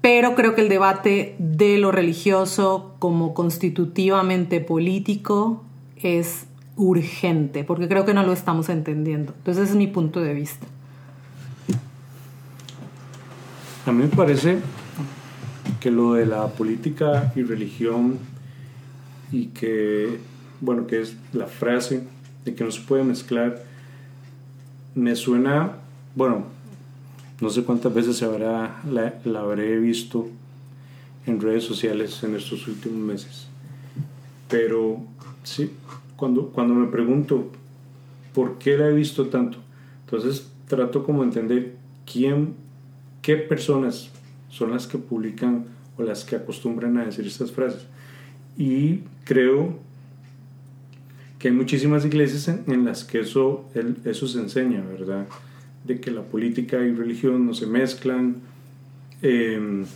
Pero 0.00 0.34
creo 0.34 0.54
que 0.54 0.62
el 0.62 0.68
debate 0.68 1.36
de 1.38 1.78
lo 1.78 1.92
religioso 1.92 2.94
como 2.98 3.34
constitutivamente 3.34 4.60
político 4.60 5.62
es 5.96 6.46
urgente, 6.76 7.64
porque 7.64 7.88
creo 7.88 8.06
que 8.06 8.14
no 8.14 8.22
lo 8.22 8.32
estamos 8.32 8.68
entendiendo. 8.70 9.34
Entonces 9.36 9.64
ese 9.64 9.72
es 9.72 9.78
mi 9.78 9.86
punto 9.86 10.20
de 10.20 10.32
vista. 10.32 10.66
A 13.86 13.92
mí 13.92 14.02
me 14.02 14.08
parece 14.08 14.58
que 15.80 15.90
lo 15.90 16.14
de 16.14 16.26
la 16.26 16.48
política 16.48 17.32
y 17.36 17.42
religión 17.42 18.18
y 19.32 19.46
que 19.46 20.18
bueno, 20.60 20.86
que 20.86 21.00
es 21.00 21.16
la 21.32 21.46
frase 21.46 22.02
de 22.44 22.54
que 22.54 22.64
no 22.64 22.70
se 22.70 22.82
puede 22.82 23.02
mezclar, 23.04 23.62
me 24.94 25.16
suena, 25.16 25.78
bueno, 26.14 26.44
no 27.40 27.50
sé 27.50 27.64
cuántas 27.64 27.92
veces 27.94 28.16
se 28.16 28.24
habrá, 28.24 28.82
la, 28.90 29.40
habré 29.40 29.78
visto 29.78 30.28
en 31.26 31.40
redes 31.40 31.64
sociales 31.64 32.22
en 32.22 32.34
estos 32.34 32.66
últimos 32.68 32.98
meses. 32.98 33.46
pero 34.48 34.98
sí, 35.42 35.70
cuando, 36.16 36.48
cuando 36.48 36.74
me 36.74 36.88
pregunto 36.88 37.50
por 38.34 38.58
qué 38.58 38.76
la 38.76 38.88
he 38.88 38.92
visto 38.92 39.28
tanto, 39.28 39.58
entonces 40.04 40.50
trato 40.68 41.04
como 41.04 41.24
entender 41.24 41.76
quién, 42.10 42.54
qué 43.22 43.36
personas 43.36 44.10
son 44.50 44.72
las 44.72 44.86
que 44.86 44.98
publican 44.98 45.66
o 45.96 46.02
las 46.02 46.24
que 46.24 46.36
acostumbran 46.36 46.98
a 46.98 47.04
decir 47.04 47.26
estas 47.26 47.52
frases. 47.52 47.86
Y 48.58 49.00
creo 49.24 49.78
que 51.40 51.48
hay 51.48 51.54
muchísimas 51.54 52.04
iglesias 52.04 52.48
en, 52.48 52.84
las 52.84 53.02
que 53.02 53.20
eso, 53.20 53.64
eso 54.04 54.28
se 54.28 54.38
enseña, 54.38 54.82
¿verdad? 54.82 55.26
De 55.84 55.98
que 55.98 56.10
la 56.10 56.20
política 56.20 56.76
y 56.80 56.92
religión 56.92 57.46
no 57.46 57.54
se 57.54 57.66
mezclan. 57.66 58.36
Em, 59.22 59.86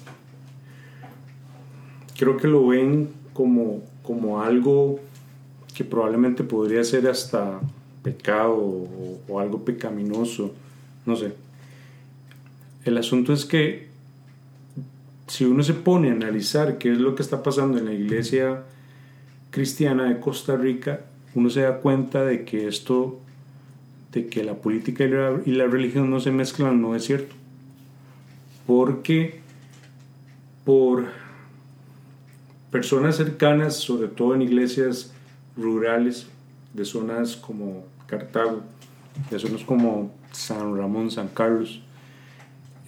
creo 2.19 2.39
que 2.39 2.49
lo 2.49 2.67
ven 2.67 3.11
como, 3.35 3.83
como 4.03 4.41
algo 4.41 5.01
que 5.75 5.85
probablemente 5.85 6.45
podría 6.45 6.83
ser 6.83 7.07
hasta 7.09 7.61
pecado 8.03 8.55
o, 8.55 9.21
o 9.29 9.39
algo 9.39 9.67
pecaminoso, 9.67 10.55
no 11.05 11.15
sé. 11.15 11.35
El 12.87 12.97
asunto 12.97 13.35
es 13.35 13.45
que 13.45 13.89
si 15.27 15.45
uno 15.45 15.63
se 15.63 15.75
pone 15.75 16.09
a 16.09 16.13
analizar 16.13 16.79
qué 16.79 16.91
es 16.91 16.99
lo 16.99 17.15
que 17.15 17.23
está 17.23 17.43
pasando 17.43 17.77
en 17.77 17.85
la 17.85 17.93
iglesia 17.93 18.63
cristiana 19.51 20.05
de 20.05 20.21
Costa 20.21 20.57
Rica, 20.57 21.01
uno 21.35 21.51
se 21.51 21.63
da 21.63 21.79
cuenta 21.79 22.25
de 22.25 22.45
que 22.45 22.69
esto, 22.69 23.21
de 24.13 24.27
que 24.29 24.45
la 24.45 24.55
política 24.55 25.05
y 25.05 25.53
la, 25.53 25.67
religión 25.67 26.11
no 26.11 26.21
se 26.21 26.31
mezclan, 26.31 26.81
no 26.81 26.95
es 26.95 27.05
cierto. 27.05 27.35
Porque 28.67 29.41
por 30.65 31.07
personas 32.71 33.17
cercanas, 33.17 33.77
sobre 33.77 34.09
todo 34.09 34.35
en 34.35 34.43
iglesias 34.43 35.13
rurales, 35.57 36.29
de 36.73 36.85
zonas 36.85 37.37
como 37.37 37.85
Cartago, 38.07 38.63
de 39.31 39.39
zonas 39.39 39.63
como 39.63 40.13
San 40.33 40.77
Ramón, 40.77 41.11
San 41.11 41.29
Carlos, 41.29 41.83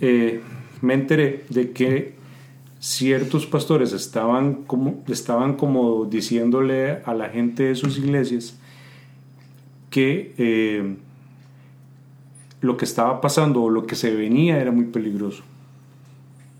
eh, 0.01 0.41
me 0.83 0.95
enteré 0.95 1.45
de 1.49 1.71
que 1.71 2.16
ciertos 2.87 3.47
pastores 3.47 3.93
estaban 3.93 4.63
como, 4.63 5.03
estaban 5.09 5.55
como 5.55 6.05
diciéndole 6.05 7.03
a 7.05 7.15
la 7.15 7.29
gente 7.29 7.65
de 7.65 7.75
sus 7.75 7.99
iglesias 7.99 8.57
que 9.91 10.33
eh, 10.39 10.95
lo 12.61 12.77
que 12.77 12.85
estaba 12.85 13.21
pasando 13.21 13.65
o 13.65 13.71
lo 13.71 13.89
que 13.89 13.97
se 13.97 14.15
venía 14.15 14.61
era 14.61 14.71
muy 14.71 14.85
peligroso 14.85 15.43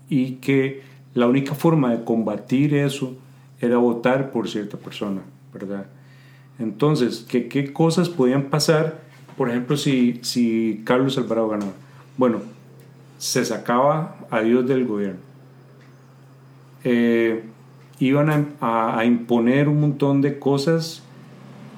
y 0.09 0.33
que 0.33 0.81
la 1.13 1.27
única 1.27 1.55
forma 1.55 1.95
de 1.95 2.03
combatir 2.03 2.73
eso 2.73 3.15
era 3.61 3.77
votar 3.77 4.31
por 4.31 4.49
cierta 4.49 4.75
persona, 4.75 5.21
¿verdad? 5.53 5.85
Entonces, 6.59 7.25
¿qué, 7.29 7.47
qué 7.47 7.71
cosas 7.71 8.09
podían 8.09 8.49
pasar, 8.49 8.99
por 9.37 9.49
ejemplo, 9.49 9.77
si, 9.77 10.19
si 10.23 10.81
Carlos 10.83 11.17
Alvarado 11.17 11.47
ganaba? 11.47 11.73
Bueno, 12.17 12.41
se 13.17 13.45
sacaba 13.45 14.17
a 14.29 14.41
Dios 14.41 14.67
del 14.67 14.85
gobierno 14.85 15.27
eh, 16.89 17.43
iban 17.99 18.55
a, 18.61 19.03
imponer 19.03 19.67
un 19.67 19.81
montón 19.81 20.21
de 20.21 20.39
cosas 20.39 21.03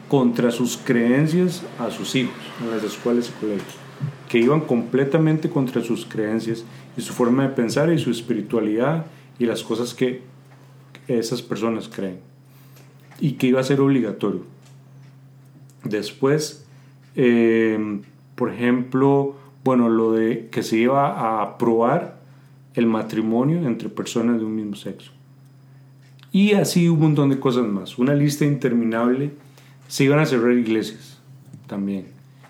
contra 0.07 0.51
sus 0.51 0.77
creencias 0.77 1.63
a 1.79 1.89
sus 1.89 2.13
hijos 2.15 2.35
en 2.61 2.69
las 2.69 2.83
escuelas 2.83 3.29
y 3.29 3.39
colegios, 3.39 3.75
que 4.27 4.37
iban 4.37 4.61
completamente 4.61 5.49
contra 5.49 5.81
sus 5.81 6.05
creencias 6.05 6.63
y 6.95 7.01
su 7.01 7.13
forma 7.13 7.41
de 7.41 7.55
pensar 7.55 7.91
y 7.91 7.97
su 7.97 8.11
espiritualidad 8.11 9.07
y 9.39 9.47
las 9.47 9.63
cosas 9.63 9.95
que 9.95 10.21
esas 11.07 11.41
personas 11.41 11.89
creen, 11.89 12.19
y 13.19 13.31
que 13.31 13.47
iba 13.47 13.62
a 13.62 13.63
ser 13.63 13.81
obligatorio. 13.81 14.43
Después, 15.84 16.67
eh, 17.15 17.99
por 18.36 18.51
ejemplo, 18.51 19.36
bueno, 19.63 19.89
lo 19.89 20.12
de 20.12 20.49
que 20.51 20.62
se 20.62 20.77
iba 20.77 21.07
a 21.07 21.41
aprobar 21.41 22.18
el 22.75 22.86
matrimonio 22.86 23.65
entre 23.67 23.89
personas 23.89 24.39
de 24.39 24.45
un 24.45 24.55
mismo 24.55 24.75
sexo. 24.75 25.12
Y 26.32 26.53
así 26.53 26.88
un 26.88 26.99
montón 26.99 27.29
de 27.29 27.39
cosas 27.39 27.65
más, 27.67 27.97
una 27.97 28.13
lista 28.13 28.45
interminable. 28.45 29.32
Se 29.88 30.03
iban 30.03 30.19
a 30.19 30.25
cerrar 30.25 30.53
iglesias 30.53 31.19
también, 31.65 32.05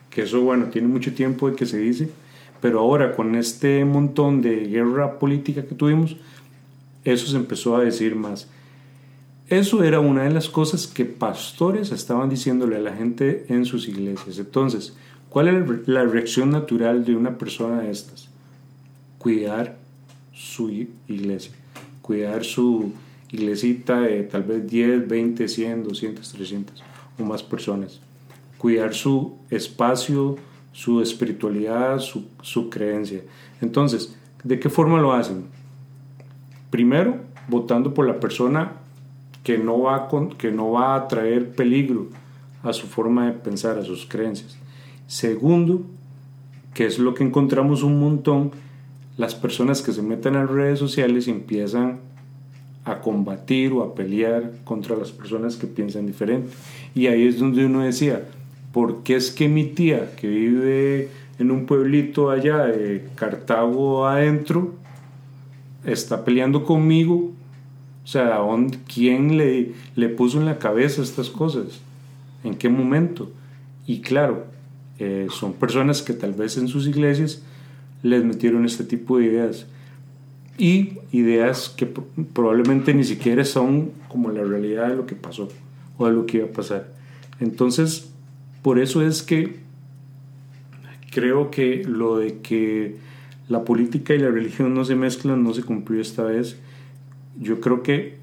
que 0.10 0.24
eso 0.24 0.42
bueno, 0.42 0.66
tiene 0.66 0.88
mucho 0.88 1.14
tiempo 1.14 1.50
de 1.50 1.56
que 1.56 1.66
se 1.66 1.78
dice, 1.78 2.10
pero 2.62 2.80
ahora 2.80 3.16
con 3.16 3.36
este 3.36 3.86
montón 3.86 4.42
de 4.42 4.68
guerra 4.68 5.18
política 5.18 5.66
que 5.66 5.76
tuvimos, 5.76 6.18
eso 7.06 7.28
se 7.28 7.38
empezó 7.38 7.78
a 7.78 7.84
decir 7.84 8.16
más. 8.16 8.50
Eso 9.48 9.84
era 9.84 10.00
una 10.00 10.24
de 10.24 10.30
las 10.30 10.48
cosas 10.48 10.86
que 10.86 11.06
pastores 11.06 11.92
estaban 11.92 12.30
diciéndole 12.30 12.76
a 12.76 12.82
la 12.82 12.94
gente 12.94 13.46
en 13.50 13.66
sus 13.66 13.88
iglesias. 13.88 14.38
Entonces, 14.38 14.96
¿cuál 15.30 15.48
es 15.48 15.88
la 15.88 16.04
reacción 16.04 16.52
natural 16.52 17.04
de 17.04 17.16
una 17.16 17.38
persona 17.38 17.82
de 17.82 17.90
estas? 17.90 18.30
Cuidar 19.18 19.79
su 20.40 20.70
iglesia, 21.10 21.52
cuidar 22.02 22.46
su 22.46 22.94
iglesita 23.30 24.00
de 24.00 24.24
tal 24.24 24.44
vez 24.44 24.66
10, 24.66 25.06
20, 25.06 25.48
100, 25.50 25.84
200, 25.84 26.32
300 26.32 26.84
o 27.20 27.24
más 27.24 27.44
personas, 27.44 28.00
cuidar 28.58 28.94
su 28.94 29.36
espacio, 29.50 30.38
su 30.72 31.02
espiritualidad, 31.02 32.00
su, 32.00 32.24
su 32.42 32.70
creencia. 32.70 33.22
Entonces, 33.60 34.18
¿de 34.42 34.58
qué 34.62 34.70
forma 34.70 35.02
lo 35.02 35.12
hacen? 35.12 35.48
Primero, 36.70 37.20
votando 37.50 37.94
por 37.94 38.08
la 38.08 38.22
persona 38.22 38.78
que 39.44 39.58
no 39.58 39.82
va, 39.82 40.08
con, 40.08 40.30
que 40.30 40.52
no 40.52 40.72
va 40.72 40.96
a 40.96 41.08
traer 41.10 41.52
peligro 41.52 42.08
a 42.64 42.72
su 42.72 42.88
forma 42.88 43.26
de 43.26 43.34
pensar, 43.34 43.78
a 43.78 43.84
sus 43.84 44.06
creencias. 44.06 44.58
Segundo, 45.06 45.82
que 46.74 46.86
es 46.86 46.98
lo 46.98 47.14
que 47.14 47.26
encontramos 47.26 47.84
un 47.84 48.00
montón, 48.00 48.52
las 49.20 49.36
personas 49.36 49.82
que 49.82 49.92
se 49.92 50.02
meten 50.02 50.38
a 50.38 50.46
redes 50.46 50.80
sociales 50.80 51.28
empiezan 51.28 52.00
a 52.86 53.02
combatir 53.02 53.74
o 53.74 53.84
a 53.84 53.94
pelear 53.94 54.54
contra 54.64 54.96
las 54.96 55.12
personas 55.12 55.58
que 55.58 55.68
piensan 55.68 56.06
diferente. 56.06 56.50
Y 56.96 57.08
ahí 57.08 57.28
es 57.28 57.38
donde 57.38 57.66
uno 57.66 57.82
decía, 57.82 58.30
¿por 58.72 59.04
qué 59.04 59.18
es 59.18 59.30
que 59.32 59.50
mi 59.50 59.66
tía 59.66 60.16
que 60.16 60.30
vive 60.30 61.10
en 61.38 61.52
un 61.52 61.66
pueblito 61.66 62.30
allá 62.32 62.60
de 62.68 63.10
Cartago 63.16 64.08
adentro 64.08 64.76
está 65.84 66.24
peleando 66.24 66.64
conmigo? 66.64 67.34
O 68.06 68.08
sea, 68.08 68.40
¿quién 68.88 69.38
le, 69.38 69.74
le 69.98 70.08
puso 70.08 70.40
en 70.40 70.46
la 70.46 70.60
cabeza 70.60 71.02
estas 71.02 71.30
cosas? 71.30 71.82
¿En 72.46 72.56
qué 72.56 72.70
momento? 72.70 73.30
Y 73.86 74.00
claro, 74.00 74.46
eh, 74.98 75.28
son 75.30 75.52
personas 75.52 76.02
que 76.02 76.14
tal 76.14 76.32
vez 76.32 76.58
en 76.58 76.70
sus 76.70 76.88
iglesias 76.88 77.44
les 78.04 78.24
metieron 78.24 78.66
este 78.66 78.84
tipo 78.84 79.18
de 79.18 79.26
ideas. 79.26 79.68
Y 80.58 80.98
ideas 81.12 81.70
que 81.70 81.86
probablemente 81.86 82.94
ni 82.94 83.04
siquiera 83.04 83.46
son 83.46 83.92
como 84.10 84.30
la 84.32 84.44
realidad 84.44 84.90
de 84.90 84.96
lo 84.96 85.06
que 85.06 85.16
pasó 85.16 85.50
o 85.98 86.08
de 86.08 86.14
lo 86.14 86.26
que 86.26 86.38
iba 86.38 86.48
a 86.48 86.52
pasar. 86.52 86.94
Entonces, 87.40 88.12
por 88.62 88.80
eso 88.80 89.02
es 89.02 89.24
que 89.24 89.60
creo 91.12 91.50
que 91.50 91.84
lo 91.86 92.18
de 92.18 92.40
que 92.40 92.98
la 93.48 93.64
política 93.64 94.14
y 94.14 94.20
la 94.20 94.30
religión 94.30 94.74
no 94.74 94.86
se 94.86 94.96
mezclan 94.96 95.44
no 95.44 95.54
se 95.54 95.64
cumplió 95.64 96.02
esta 96.02 96.24
vez. 96.24 96.58
Yo 97.40 97.62
creo 97.62 97.82
que 97.82 98.18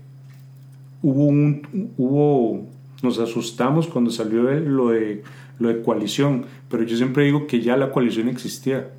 hubo 1.03 1.27
un 1.27 1.93
hubo 1.97 2.67
nos 3.03 3.19
asustamos 3.19 3.87
cuando 3.87 4.11
salió 4.11 4.43
lo 4.43 4.91
de 4.91 5.23
lo 5.59 5.69
de 5.69 5.83
coalición, 5.83 6.45
pero 6.71 6.83
yo 6.83 6.97
siempre 6.97 7.25
digo 7.25 7.47
que 7.47 7.61
ya 7.61 7.77
la 7.77 7.91
coalición 7.91 8.29
existía 8.29 8.91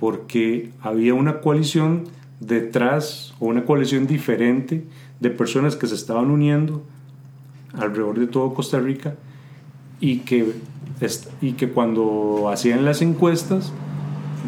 porque 0.00 0.70
había 0.80 1.12
una 1.12 1.42
coalición 1.42 2.04
detrás 2.40 3.34
o 3.38 3.44
una 3.44 3.66
coalición 3.66 4.06
diferente 4.06 4.82
de 5.20 5.28
personas 5.28 5.76
que 5.76 5.86
se 5.86 5.94
estaban 5.94 6.30
uniendo 6.30 6.82
alrededor 7.74 8.18
de 8.18 8.26
todo 8.26 8.54
Costa 8.54 8.80
Rica 8.80 9.16
y 10.00 10.20
que, 10.20 10.54
y 11.42 11.52
que 11.52 11.68
cuando 11.68 12.48
hacían 12.50 12.86
las 12.86 13.02
encuestas 13.02 13.74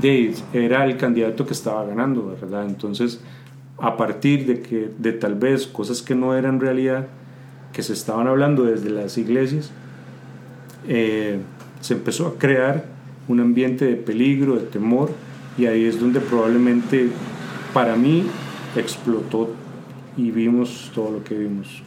de, 0.01 0.35
era 0.55 0.87
el 0.87 0.97
candidato 0.97 1.45
que 1.45 1.53
estaba 1.53 1.85
ganando, 1.85 2.35
¿verdad? 2.41 2.65
Entonces, 2.65 3.21
a 3.77 3.99
partir 3.99 4.47
de 4.47 4.63
que 4.63 4.91
de 4.99 5.13
tal 5.13 5.35
vez 5.35 5.67
cosas 5.67 6.01
que 6.01 6.15
no 6.15 6.35
eran 6.35 6.61
realidad, 6.61 7.09
que 7.75 7.83
se 7.83 7.93
estaban 7.93 8.27
hablando 8.27 8.65
desde 8.65 8.89
las 8.89 9.19
iglesias, 9.19 9.71
eh, 10.89 11.41
se 11.83 11.93
empezó 11.93 12.29
a 12.29 12.39
crear 12.39 12.87
un 13.29 13.41
ambiente 13.41 13.85
de 13.85 13.97
peligro, 13.97 14.57
de 14.57 14.63
temor, 14.63 15.11
y 15.59 15.67
ahí 15.67 15.85
es 15.85 16.01
donde 16.01 16.21
probablemente 16.21 17.11
para 17.73 17.97
mí 17.97 18.27
explotó 18.77 19.51
y 20.17 20.31
vimos 20.31 20.91
todo 20.95 21.11
lo 21.11 21.25
que 21.25 21.37
vimos. 21.37 21.83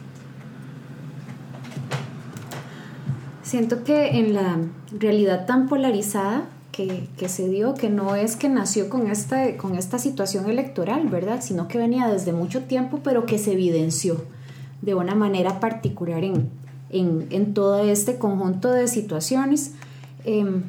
Siento 3.42 3.84
que 3.84 4.18
en 4.18 4.34
la 4.34 4.58
realidad 4.98 5.46
tan 5.46 5.68
polarizada 5.68 6.46
que, 6.72 7.08
que, 7.16 7.28
se 7.28 7.48
dio, 7.48 7.74
que 7.74 7.88
no 7.88 8.16
es 8.16 8.36
que 8.36 8.48
nació 8.48 8.88
con 8.88 9.06
esta, 9.06 9.56
con 9.56 9.76
esta 9.76 9.98
situación 9.98 10.50
electoral, 10.50 11.08
¿verdad? 11.08 11.40
Sino 11.40 11.68
que 11.68 11.78
venía 11.78 12.08
desde 12.08 12.32
mucho 12.32 12.64
tiempo, 12.64 13.00
pero 13.02 13.24
que 13.24 13.38
se 13.38 13.52
evidenció. 13.52 14.24
de 14.82 14.94
una 14.94 15.14
manera 15.14 15.58
particular 15.58 16.22
en, 16.22 16.50
en, 16.90 17.54
todo 17.54 17.78
este 17.78 18.18
conjunto 18.18 18.70
de 18.70 18.88
situaciones. 18.88 19.72
Em, 20.24 20.64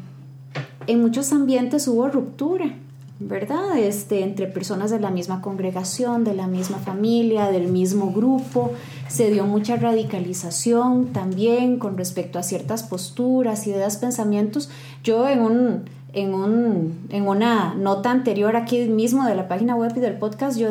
en 0.88 1.02
muchos 1.02 1.34
ambientes 1.34 1.88
hubo 1.88 2.08
ruptura, 2.08 2.74
¿verdad? 3.20 3.78
Este, 3.78 4.24
entre 4.24 4.48
personas 4.48 4.92
de 4.92 5.00
la 5.00 5.10
misma 5.10 5.42
congregación, 5.42 6.24
de 6.24 6.34
la 6.34 6.48
misma 6.48 6.78
familia, 6.78 7.52
del 7.52 7.68
mismo 7.68 8.12
grupo. 8.12 8.74
Se 9.08 9.32
dio 9.32 9.46
mucha 9.46 9.76
radicalización 9.76 11.08
también 11.08 11.80
con 11.80 11.98
respecto 11.98 12.38
a 12.38 12.44
ciertas 12.44 12.84
posturas, 12.84 13.66
ideas, 13.66 13.98
pensamientos. 13.98 14.70
Yo 15.04 15.28
en 15.28 15.42
un, 15.42 15.86
en, 16.14 16.34
un, 16.34 17.08
en 17.10 17.28
una 17.28 17.74
nota 17.74 18.12
anterior 18.12 18.56
aquí 18.56 18.88
mismo 18.88 19.26
de 19.26 19.36
la 19.36 19.48
página 19.48 19.76
web 19.76 19.94
y 19.96 20.00
del 20.00 20.18
podcast, 20.18 20.58
yo 20.60 20.70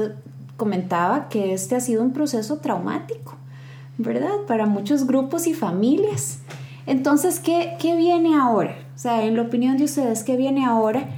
comentaba 0.57 1.29
que 1.29 1.53
este 1.53 1.75
ha 1.75 1.81
sido 1.81 2.03
un 2.03 2.13
proceso 2.13 2.59
traumático, 2.59 3.35
¿verdad? 3.99 4.45
Para 4.47 4.67
muchos 4.67 5.07
grupos 5.07 5.49
y 5.49 5.55
familias. 5.55 6.39
Entonces, 6.87 7.41
¿qué, 7.41 7.77
qué 7.81 7.97
viene 7.97 8.37
ahora? 8.37 8.77
O 8.95 8.99
sea, 8.99 9.25
en 9.25 9.35
la 9.35 9.43
opinión 9.43 9.77
de 9.77 9.85
ustedes, 9.85 10.23
¿qué 10.23 10.37
viene 10.37 10.65
ahora 10.65 11.09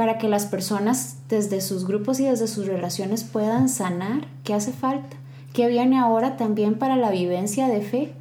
para 0.00 0.16
que 0.16 0.28
las 0.28 0.46
personas 0.46 1.18
desde 1.28 1.60
sus 1.60 1.86
grupos 1.86 2.20
y 2.20 2.24
desde 2.24 2.46
sus 2.46 2.64
relaciones 2.64 3.22
puedan 3.22 3.68
sanar? 3.68 4.28
¿Qué 4.44 4.54
hace 4.54 4.72
falta? 4.72 5.14
¿Qué 5.52 5.68
viene 5.68 5.98
ahora 5.98 6.38
también 6.38 6.76
para 6.76 6.96
la 6.96 7.10
vivencia 7.10 7.68
de 7.68 7.82
fe? 7.82 8.12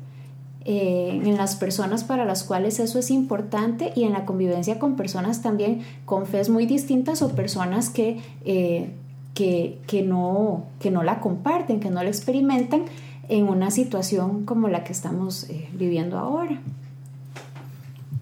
Eh, 0.66 1.22
en 1.24 1.38
las 1.38 1.56
personas 1.56 2.04
para 2.04 2.26
las 2.26 2.44
cuales 2.44 2.82
eso 2.82 3.00
es 3.00 3.10
importante 3.10 3.94
y 3.96 4.04
en 4.04 4.12
la 4.12 4.26
convivencia 4.26 4.78
con 4.78 4.98
personas 4.98 5.42
también 5.42 5.80
con 6.04 6.26
fe 6.26 6.42
muy 6.50 6.66
distintas 6.66 7.22
o 7.22 7.30
personas 7.34 7.90
que 7.90 8.20
eh, 8.44 8.92
que, 9.34 10.04
no, 10.06 10.66
que 10.82 10.92
no 10.92 11.02
la 11.02 11.22
comparten, 11.22 11.80
que 11.80 11.90
no 11.90 12.04
la 12.04 12.10
experimentan 12.10 12.84
en 13.30 13.48
una 13.48 13.72
situación 13.72 14.44
como 14.44 14.68
la 14.68 14.84
que 14.84 14.92
estamos 14.92 15.50
eh, 15.50 15.70
viviendo 15.72 16.20
ahora. 16.20 16.60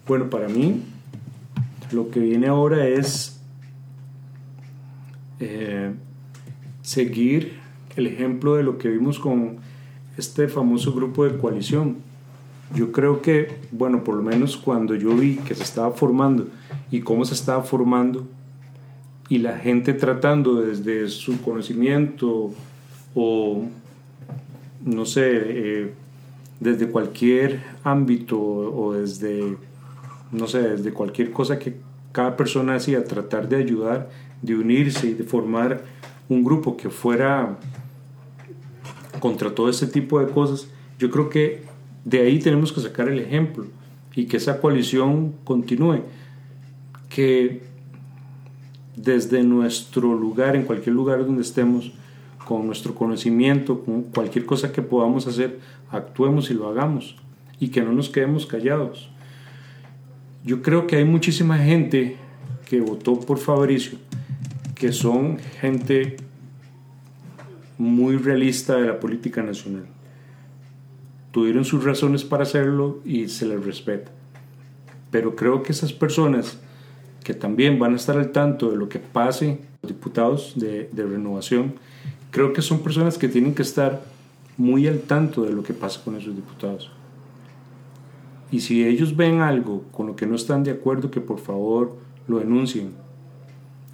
Bueno, 0.06 0.30
para 0.30 0.46
mí 0.46 0.84
lo 1.90 2.08
que 2.12 2.20
viene 2.20 2.46
ahora 2.46 2.86
es 2.86 3.34
eh, 5.40 5.92
seguir 6.88 7.52
el 7.96 8.06
ejemplo 8.06 8.56
de 8.56 8.62
lo 8.62 8.78
que 8.78 8.88
vimos 8.88 9.18
con 9.18 9.58
este 10.16 10.48
famoso 10.48 10.94
grupo 10.94 11.26
de 11.26 11.36
coalición. 11.36 11.96
Yo 12.74 12.92
creo 12.92 13.20
que, 13.20 13.56
bueno, 13.72 14.04
por 14.04 14.14
lo 14.14 14.22
menos 14.22 14.56
cuando 14.56 14.94
yo 14.94 15.14
vi 15.14 15.36
que 15.36 15.54
se 15.54 15.64
estaba 15.64 15.90
formando 15.90 16.48
y 16.90 17.00
cómo 17.00 17.26
se 17.26 17.34
estaba 17.34 17.62
formando, 17.62 18.26
y 19.28 19.36
la 19.38 19.58
gente 19.58 19.92
tratando 19.92 20.62
desde 20.62 21.08
su 21.08 21.42
conocimiento 21.42 22.54
o, 23.14 23.64
no 24.82 25.04
sé, 25.04 25.26
eh, 25.26 25.92
desde 26.58 26.88
cualquier 26.88 27.60
ámbito 27.84 28.40
o 28.40 28.94
desde, 28.94 29.58
no 30.32 30.46
sé, 30.46 30.60
desde 30.60 30.94
cualquier 30.94 31.32
cosa 31.32 31.58
que 31.58 31.74
cada 32.12 32.34
persona 32.34 32.76
hacía, 32.76 33.04
tratar 33.04 33.46
de 33.46 33.56
ayudar, 33.56 34.08
de 34.40 34.54
unirse 34.54 35.08
y 35.08 35.12
de 35.12 35.24
formar 35.24 35.98
un 36.28 36.44
grupo 36.44 36.76
que 36.76 36.90
fuera 36.90 37.58
contra 39.20 39.54
todo 39.54 39.68
ese 39.68 39.86
tipo 39.86 40.20
de 40.20 40.30
cosas, 40.30 40.68
yo 40.98 41.10
creo 41.10 41.28
que 41.28 41.62
de 42.04 42.20
ahí 42.20 42.38
tenemos 42.38 42.72
que 42.72 42.80
sacar 42.80 43.08
el 43.08 43.18
ejemplo 43.18 43.66
y 44.14 44.26
que 44.26 44.36
esa 44.36 44.60
coalición 44.60 45.34
continúe. 45.44 46.02
Que 47.08 47.62
desde 48.96 49.42
nuestro 49.42 50.14
lugar, 50.14 50.56
en 50.56 50.64
cualquier 50.64 50.94
lugar 50.94 51.24
donde 51.24 51.42
estemos, 51.42 51.92
con 52.44 52.66
nuestro 52.66 52.94
conocimiento, 52.94 53.84
con 53.84 54.04
cualquier 54.04 54.46
cosa 54.46 54.72
que 54.72 54.80
podamos 54.80 55.26
hacer, 55.26 55.60
actuemos 55.90 56.50
y 56.50 56.54
lo 56.54 56.68
hagamos 56.68 57.16
y 57.60 57.68
que 57.68 57.82
no 57.82 57.92
nos 57.92 58.08
quedemos 58.08 58.46
callados. 58.46 59.10
Yo 60.44 60.62
creo 60.62 60.86
que 60.86 60.96
hay 60.96 61.04
muchísima 61.04 61.58
gente 61.58 62.16
que 62.68 62.80
votó 62.80 63.20
por 63.20 63.38
Fabricio, 63.38 63.98
que 64.78 64.92
son 64.92 65.38
gente 65.60 66.16
muy 67.78 68.16
realista 68.16 68.76
de 68.76 68.86
la 68.86 69.00
política 69.00 69.42
nacional. 69.42 69.86
Tuvieron 71.32 71.64
sus 71.64 71.84
razones 71.84 72.24
para 72.24 72.44
hacerlo 72.44 73.00
y 73.04 73.28
se 73.28 73.46
les 73.46 73.64
respeta. 73.64 74.10
Pero 75.10 75.36
creo 75.36 75.62
que 75.62 75.72
esas 75.72 75.92
personas 75.92 76.58
que 77.24 77.34
también 77.34 77.78
van 77.78 77.92
a 77.92 77.96
estar 77.96 78.16
al 78.16 78.30
tanto 78.30 78.70
de 78.70 78.76
lo 78.76 78.88
que 78.88 78.98
pase 78.98 79.60
los 79.82 79.92
diputados 79.92 80.54
de, 80.56 80.88
de 80.92 81.02
renovación, 81.04 81.74
creo 82.30 82.52
que 82.52 82.62
son 82.62 82.80
personas 82.80 83.18
que 83.18 83.28
tienen 83.28 83.54
que 83.54 83.62
estar 83.62 84.02
muy 84.56 84.86
al 84.86 85.00
tanto 85.00 85.42
de 85.42 85.52
lo 85.52 85.62
que 85.62 85.74
pasa 85.74 86.02
con 86.04 86.16
esos 86.16 86.34
diputados. 86.34 86.90
Y 88.50 88.60
si 88.60 88.84
ellos 88.84 89.16
ven 89.16 89.40
algo 89.40 89.84
con 89.92 90.06
lo 90.06 90.16
que 90.16 90.26
no 90.26 90.36
están 90.36 90.64
de 90.64 90.70
acuerdo, 90.70 91.10
que 91.10 91.20
por 91.20 91.38
favor 91.38 91.96
lo 92.26 92.38
denuncien. 92.38 93.07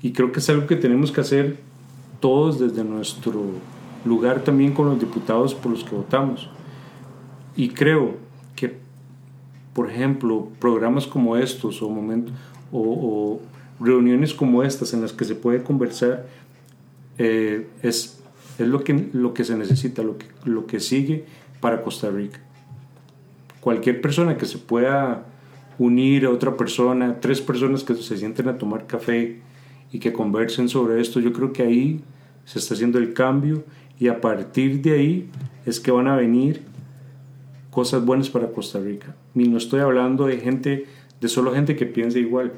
Y 0.05 0.13
creo 0.13 0.33
que 0.33 0.41
es 0.41 0.51
algo 0.51 0.67
que 0.67 0.77
tenemos 0.77 1.11
que 1.11 1.23
hacer 1.23 1.57
todos 2.21 2.61
desde 2.61 2.85
nuestro 2.85 3.43
lugar 4.05 4.45
también 4.45 4.75
con 4.75 4.85
los 4.85 5.01
diputados 5.01 5.55
por 5.55 5.73
los 5.73 5.83
que 5.83 5.97
votamos. 5.97 6.51
Y 7.57 7.71
creo 7.71 8.17
que, 8.55 8.77
por 9.73 9.91
ejemplo, 9.91 10.49
programas 10.61 11.07
como 11.07 11.39
estos 11.39 11.81
o, 11.81 11.89
momentos, 11.89 12.35
o, 12.71 13.41
reuniones 13.81 14.35
como 14.35 14.63
estas 14.63 14.93
en 14.93 15.01
las 15.01 15.15
que 15.15 15.25
se 15.25 15.35
puede 15.35 15.63
conversar 15.63 16.27
eh, 17.17 17.67
es, 17.83 18.21
es 18.59 18.69
lo, 18.69 18.85
que, 18.85 19.09
lo 19.15 19.33
que 19.33 19.43
se 19.43 19.57
necesita, 19.57 20.03
lo 20.03 20.19
que, 20.19 20.27
lo 20.45 20.67
que 20.67 20.81
sigue 20.81 21.25
para 21.63 21.83
Costa 21.83 22.11
Rica. 22.11 22.41
Cualquier 23.63 24.03
persona 24.03 24.37
que 24.37 24.45
se 24.45 24.59
pueda 24.59 25.25
unir 25.79 26.27
a 26.27 26.31
otra 26.31 26.59
persona, 26.59 27.21
tres 27.21 27.41
personas 27.41 27.85
que 27.85 27.95
se 27.95 28.19
sienten 28.19 28.49
a 28.49 28.59
tomar 28.59 28.87
café 28.87 29.41
y 29.95 30.01
que 30.01 30.13
conversen 30.13 30.69
sobre 30.69 31.01
esto, 31.01 31.21
yo 31.21 31.33
creo 31.33 31.53
que 31.53 31.63
ahí 31.63 32.01
se 32.45 32.59
está 32.59 32.75
haciendo 32.75 32.99
el 32.99 33.15
cambio 33.15 33.63
y 33.97 34.09
a 34.09 34.21
partir 34.21 34.83
de 34.83 34.91
ahí 34.91 35.31
es 35.65 35.79
que 35.79 35.93
van 35.93 36.09
a 36.09 36.17
venir 36.17 36.63
cosas 37.71 38.05
buenas 38.05 38.29
para 38.29 38.51
Costa 38.51 38.81
Rica. 38.81 39.15
Y 39.37 39.47
no 39.47 39.57
estoy 39.57 39.79
hablando 39.79 40.27
de 40.27 40.39
gente 40.39 40.87
de 41.21 41.29
solo 41.29 41.55
gente 41.55 41.77
que 41.77 41.87
piense 41.87 42.19
igual. 42.19 42.55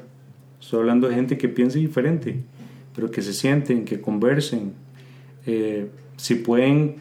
Estoy 0.59 0.79
hablando 0.79 1.07
de 1.07 1.13
gente 1.13 1.37
que 1.37 1.47
piense 1.47 1.77
diferente, 1.77 2.41
pero 2.95 3.11
que 3.11 3.21
se 3.21 3.33
sienten, 3.33 3.85
que 3.85 4.01
conversen. 4.01 4.73
Eh, 5.45 5.91
si 6.15 6.33
pueden 6.33 6.95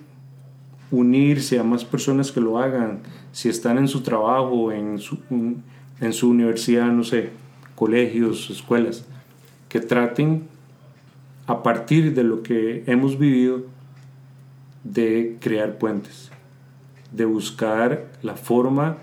unirse 0.91 1.59
a 1.59 1.63
más 1.63 1.83
personas 1.83 2.31
que 2.31 2.43
lo 2.43 2.59
hagan, 2.59 3.01
si 3.33 3.49
están 3.49 3.79
en 3.79 3.89
su 3.89 4.03
trabajo, 4.03 4.71
en 4.71 4.99
su, 4.99 5.19
en 5.31 6.13
su 6.13 6.29
universidad, 6.29 6.93
no 6.93 7.05
sé, 7.05 7.31
colegios, 7.75 8.51
escuelas, 8.51 9.07
que 9.77 9.87
traten 9.87 10.49
a 11.47 11.63
partir 11.63 12.15
de 12.15 12.25
lo 12.25 12.43
que 12.43 12.83
hemos 12.87 13.19
vivido 13.19 13.65
de 14.85 15.37
crear 15.39 15.77
puentes, 15.77 16.31
de 17.13 17.27
buscar 17.27 18.07
la 18.23 18.37
forma 18.37 18.97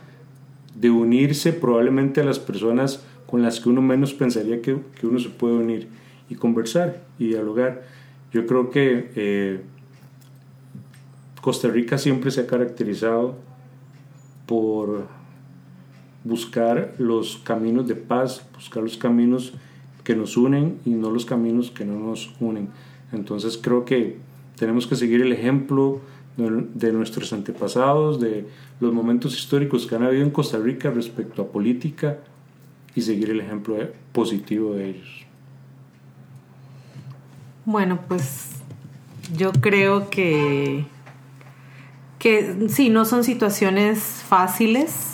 de 0.73 0.89
unirse 0.89 1.53
probablemente 1.53 2.21
a 2.21 2.23
las 2.23 2.39
personas 2.39 3.05
con 3.27 3.43
las 3.43 3.59
que 3.59 3.69
uno 3.69 3.83
menos 3.83 4.15
pensaría 4.15 4.63
que, 4.63 4.79
que 4.99 5.05
uno 5.05 5.19
se 5.19 5.29
puede 5.29 5.53
unir 5.53 5.89
y 6.27 6.33
conversar 6.33 7.03
y 7.19 7.27
dialogar. 7.27 7.83
Yo 8.31 8.47
creo 8.47 8.71
que 8.71 9.11
eh, 9.15 9.61
Costa 11.39 11.67
Rica 11.67 11.99
siempre 11.99 12.31
se 12.31 12.41
ha 12.41 12.47
caracterizado 12.47 13.35
por 14.47 15.05
buscar 16.23 16.95
los 16.97 17.37
caminos 17.37 17.87
de 17.87 17.93
paz, 17.93 18.43
buscar 18.55 18.81
los 18.81 18.97
caminos 18.97 19.53
que 20.03 20.15
nos 20.15 20.37
unen 20.37 20.79
y 20.85 20.91
no 20.91 21.09
los 21.09 21.25
caminos 21.25 21.71
que 21.71 21.85
no 21.85 21.99
nos 21.99 22.33
unen. 22.39 22.69
Entonces 23.11 23.57
creo 23.61 23.85
que 23.85 24.17
tenemos 24.57 24.87
que 24.87 24.95
seguir 24.95 25.21
el 25.21 25.31
ejemplo 25.31 26.01
de 26.35 26.91
nuestros 26.91 27.31
antepasados, 27.31 28.19
de 28.19 28.47
los 28.79 28.93
momentos 28.93 29.37
históricos 29.37 29.85
que 29.85 29.95
han 29.95 30.03
habido 30.03 30.23
en 30.23 30.31
Costa 30.31 30.57
Rica 30.57 30.89
respecto 30.89 31.43
a 31.43 31.47
política 31.47 32.17
y 32.95 33.01
seguir 33.01 33.29
el 33.29 33.39
ejemplo 33.39 33.77
positivo 34.11 34.73
de 34.73 34.89
ellos. 34.89 35.25
Bueno, 37.65 37.99
pues 38.07 38.49
yo 39.37 39.51
creo 39.53 40.09
que, 40.09 40.85
que 42.19 42.67
sí, 42.67 42.89
no 42.89 43.05
son 43.05 43.23
situaciones 43.23 43.99
fáciles 44.27 45.12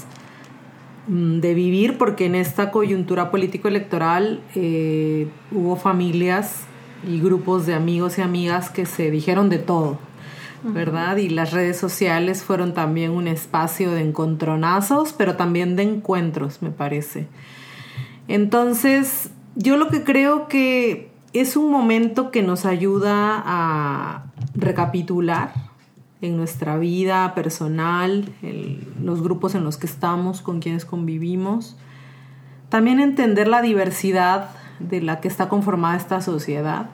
de 1.09 1.53
vivir 1.55 1.97
porque 1.97 2.25
en 2.27 2.35
esta 2.35 2.69
coyuntura 2.69 3.31
político-electoral 3.31 4.41
eh, 4.55 5.27
hubo 5.51 5.75
familias 5.75 6.65
y 7.07 7.19
grupos 7.19 7.65
de 7.65 7.73
amigos 7.73 8.17
y 8.19 8.21
amigas 8.21 8.69
que 8.69 8.85
se 8.85 9.09
dijeron 9.09 9.49
de 9.49 9.57
todo 9.57 9.97
¿verdad? 10.63 11.17
Y 11.17 11.29
las 11.29 11.51
redes 11.51 11.77
sociales 11.77 12.43
fueron 12.43 12.73
también 12.73 13.11
un 13.11 13.27
espacio 13.27 13.91
de 13.91 14.01
encontronazos, 14.01 15.13
pero 15.13 15.35
también 15.35 15.75
de 15.75 15.83
encuentros, 15.83 16.61
me 16.61 16.69
parece. 16.69 17.27
Entonces, 18.27 19.31
yo 19.55 19.77
lo 19.77 19.87
que 19.87 20.03
creo 20.03 20.47
que 20.47 21.09
es 21.33 21.55
un 21.55 21.71
momento 21.71 22.31
que 22.31 22.43
nos 22.43 22.65
ayuda 22.65 23.41
a 23.45 24.25
recapitular 24.53 25.53
en 26.21 26.35
nuestra 26.35 26.77
vida 26.77 27.33
personal, 27.33 28.33
los 29.01 29.23
grupos 29.23 29.55
en 29.55 29.63
los 29.63 29.77
que 29.77 29.87
estamos, 29.87 30.41
con 30.41 30.59
quienes 30.59 30.85
convivimos. 30.85 31.77
También 32.67 32.99
entender 32.99 33.47
la 33.47 33.61
diversidad 33.61 34.49
de 34.79 35.01
la 35.01 35.21
que 35.21 35.27
está 35.27 35.49
conformada 35.49 35.97
esta 35.97 36.21
sociedad. 36.21 36.89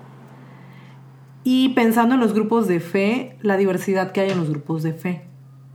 Y 1.43 1.69
pensando 1.69 2.15
en 2.15 2.21
los 2.21 2.33
grupos 2.33 2.67
de 2.67 2.79
fe, 2.79 3.37
la 3.41 3.57
diversidad 3.57 4.11
que 4.11 4.21
hay 4.21 4.29
en 4.29 4.39
los 4.39 4.49
grupos 4.49 4.83
de 4.83 4.93
fe. 4.93 5.25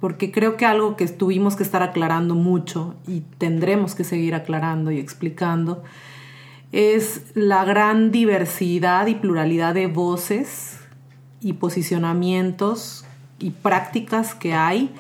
Porque 0.01 0.33
creo 0.33 0.57
que 0.57 0.65
algo 0.65 0.97
que 0.97 1.07
tuvimos 1.09 1.57
que 1.57 1.63
estar 1.63 1.83
aclarando 1.83 2.35
mucho 2.35 2.95
y 3.07 3.21
tendremos 3.39 3.95
que 3.95 4.05
seguir 4.05 4.35
aclarando 4.35 4.91
y 4.91 4.99
explicando 4.99 5.83
es 6.73 7.33
la 7.35 7.65
gran 7.65 8.11
diversidad 8.11 9.09
y 9.09 9.17
pluralidad 9.17 9.75
de 9.75 9.89
voces 9.89 10.79
y 11.41 11.55
posicionamientos 11.55 13.05
y 13.41 13.51
prácticas 13.51 14.35
que 14.35 14.53
hay 14.55 14.91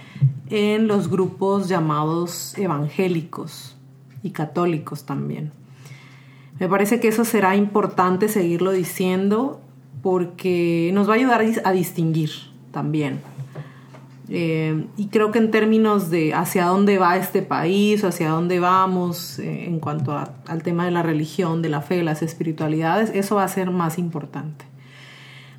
en 0.48 0.88
los 0.88 1.09
grupos 1.09 1.68
llamados 1.68 2.57
evangélicos 2.59 3.76
y 4.22 4.31
católicos 4.31 5.05
también. 5.05 5.53
Me 6.59 6.68
parece 6.68 7.00
que 7.00 7.09
eso 7.09 7.24
será 7.24 7.57
importante 7.57 8.29
seguirlo 8.29 8.72
diciendo 8.72 9.61
porque 10.03 10.90
nos 10.92 11.09
va 11.09 11.14
a 11.14 11.16
ayudar 11.16 11.44
a 11.64 11.72
distinguir 11.72 12.31
también. 12.72 13.20
Eh, 14.33 14.87
y 14.96 15.09
creo 15.09 15.33
que 15.33 15.38
en 15.38 15.50
términos 15.50 16.09
de 16.09 16.35
hacia 16.35 16.66
dónde 16.66 16.98
va 16.98 17.16
este 17.16 17.42
país 17.42 18.05
o 18.05 18.09
hacia 18.09 18.29
dónde 18.29 18.61
vamos 18.61 19.40
eh, 19.40 19.64
en 19.66 19.81
cuanto 19.81 20.16
al 20.16 20.62
tema 20.62 20.85
de 20.85 20.92
la 20.92 21.03
religión, 21.03 21.62
de 21.62 21.68
la 21.68 21.81
fe, 21.81 21.96
de 21.96 22.05
las 22.05 22.22
espiritualidades, 22.22 23.11
eso 23.12 23.37
va 23.37 23.44
a 23.44 23.48
ser 23.48 23.70
más 23.72 23.98
importante. 23.98 24.64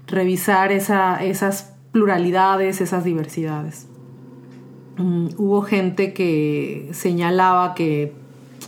Revisar 0.08 0.72
esas 0.72 1.74
pluralidades, 1.91 2.82
esas 2.82 3.04
diversidades. 3.04 3.88
Mm, 4.97 5.30
hubo 5.38 5.62
gente 5.62 6.13
que 6.13 6.89
señalaba 6.93 7.73
que 7.73 8.13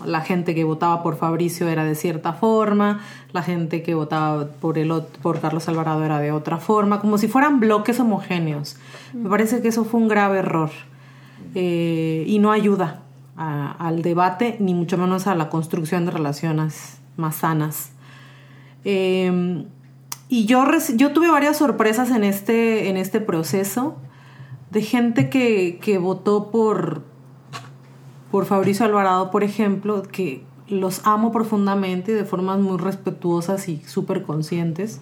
la 0.05 0.21
gente 0.21 0.55
que 0.55 0.63
votaba 0.63 1.03
por 1.03 1.15
Fabricio 1.15 1.67
era 1.67 1.83
de 1.83 1.95
cierta 1.95 2.33
forma, 2.33 3.01
la 3.31 3.43
gente 3.43 3.83
que 3.83 3.93
votaba 3.93 4.47
por, 4.47 4.77
el, 4.77 4.91
por 5.21 5.39
Carlos 5.39 5.67
Alvarado 5.69 6.03
era 6.03 6.19
de 6.19 6.31
otra 6.31 6.57
forma, 6.57 6.99
como 6.99 7.17
si 7.17 7.27
fueran 7.27 7.59
bloques 7.59 7.99
homogéneos. 7.99 8.77
Me 9.13 9.29
parece 9.29 9.61
que 9.61 9.69
eso 9.69 9.85
fue 9.85 9.99
un 9.99 10.07
grave 10.07 10.39
error 10.39 10.71
eh, 11.55 12.23
y 12.27 12.39
no 12.39 12.51
ayuda 12.51 13.01
al 13.35 14.03
debate, 14.03 14.57
ni 14.59 14.73
mucho 14.73 14.97
menos 14.97 15.25
a 15.25 15.35
la 15.35 15.49
construcción 15.49 16.05
de 16.05 16.11
relaciones 16.11 16.99
más 17.17 17.37
sanas. 17.37 17.91
Em, 18.83 19.65
y 20.33 20.45
yo, 20.47 20.65
yo 20.95 21.13
tuve 21.13 21.29
varias 21.29 21.57
sorpresas 21.57 22.09
en 22.09 22.23
este, 22.23 22.89
en 22.89 22.97
este 22.97 23.21
proceso 23.21 23.97
de 24.71 24.81
gente 24.81 25.29
que, 25.29 25.77
que 25.79 25.99
votó 25.99 26.49
por, 26.49 27.03
por 28.31 28.47
Fabricio 28.47 28.83
Alvarado, 28.83 29.29
por 29.29 29.43
ejemplo, 29.43 30.01
que 30.01 30.43
los 30.67 31.05
amo 31.05 31.31
profundamente 31.31 32.15
de 32.15 32.25
formas 32.25 32.57
muy 32.57 32.77
respetuosas 32.77 33.69
y 33.69 33.83
súper 33.85 34.23
conscientes, 34.23 35.01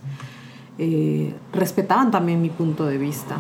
eh, 0.78 1.34
respetaban 1.54 2.12
también 2.12 2.41
mi 2.41 2.50
punto 2.50 2.86
de 2.86 2.98
vista. 2.98 3.38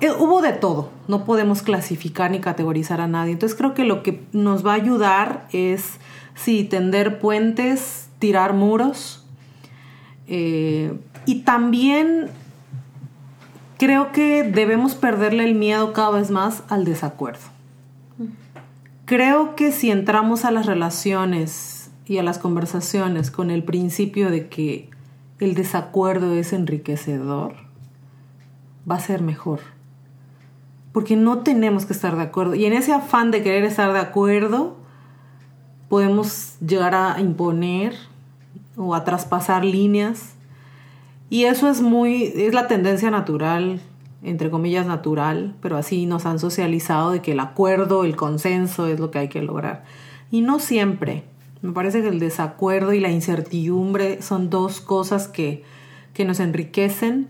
Eh, 0.00 0.10
hubo 0.10 0.42
de 0.42 0.54
todo, 0.54 0.88
no 1.06 1.24
podemos 1.24 1.62
clasificar 1.62 2.32
ni 2.32 2.40
categorizar 2.40 3.00
a 3.00 3.06
nadie. 3.06 3.34
Entonces 3.34 3.56
creo 3.56 3.74
que 3.74 3.84
lo 3.84 4.02
que 4.02 4.24
nos 4.32 4.66
va 4.66 4.72
a 4.72 4.74
ayudar 4.74 5.46
es, 5.52 6.00
sí, 6.34 6.64
tender 6.64 7.20
puentes, 7.20 8.08
tirar 8.18 8.54
muros 8.54 9.19
eh, 10.32 10.96
y 11.26 11.40
también 11.40 12.28
creo 13.78 14.12
que 14.12 14.44
debemos 14.44 14.94
perderle 14.94 15.42
el 15.44 15.56
miedo 15.56 15.92
cada 15.92 16.12
vez 16.12 16.30
más 16.30 16.62
al 16.68 16.84
desacuerdo. 16.84 17.40
Creo 19.06 19.56
que 19.56 19.72
si 19.72 19.90
entramos 19.90 20.44
a 20.44 20.52
las 20.52 20.66
relaciones 20.66 21.90
y 22.06 22.18
a 22.18 22.22
las 22.22 22.38
conversaciones 22.38 23.32
con 23.32 23.50
el 23.50 23.64
principio 23.64 24.30
de 24.30 24.48
que 24.48 24.88
el 25.40 25.54
desacuerdo 25.54 26.32
es 26.34 26.52
enriquecedor, 26.52 27.56
va 28.88 28.94
a 28.94 29.00
ser 29.00 29.22
mejor. 29.22 29.58
Porque 30.92 31.16
no 31.16 31.40
tenemos 31.40 31.86
que 31.86 31.92
estar 31.92 32.14
de 32.14 32.22
acuerdo. 32.22 32.54
Y 32.54 32.66
en 32.66 32.72
ese 32.72 32.92
afán 32.92 33.32
de 33.32 33.42
querer 33.42 33.64
estar 33.64 33.92
de 33.92 33.98
acuerdo, 33.98 34.76
podemos 35.88 36.54
llegar 36.60 36.94
a 36.94 37.20
imponer 37.20 38.09
o 38.80 38.94
a 38.94 39.04
traspasar 39.04 39.64
líneas. 39.64 40.34
Y 41.28 41.44
eso 41.44 41.68
es 41.68 41.80
muy, 41.80 42.32
es 42.34 42.54
la 42.54 42.66
tendencia 42.66 43.10
natural 43.10 43.80
entre 44.22 44.50
comillas, 44.50 44.86
natural, 44.86 45.54
pero 45.62 45.76
así 45.76 46.06
nos 46.06 46.26
han 46.26 46.38
socializado 46.38 47.10
de 47.10 47.22
que 47.22 47.32
el 47.32 47.40
acuerdo, 47.40 48.04
el 48.04 48.16
consenso 48.16 48.86
es 48.86 49.00
lo 49.00 49.10
que 49.10 49.18
hay 49.18 49.28
que 49.28 49.42
lograr. 49.42 49.84
Y 50.30 50.42
no 50.42 50.58
siempre. 50.58 51.24
Me 51.62 51.72
parece 51.72 52.02
que 52.02 52.08
el 52.08 52.20
desacuerdo 52.20 52.92
y 52.92 53.00
la 53.00 53.10
incertidumbre 53.10 54.22
son 54.22 54.50
dos 54.50 54.80
cosas 54.80 55.28
que, 55.28 55.64
que 56.12 56.24
nos 56.24 56.40
enriquecen, 56.40 57.28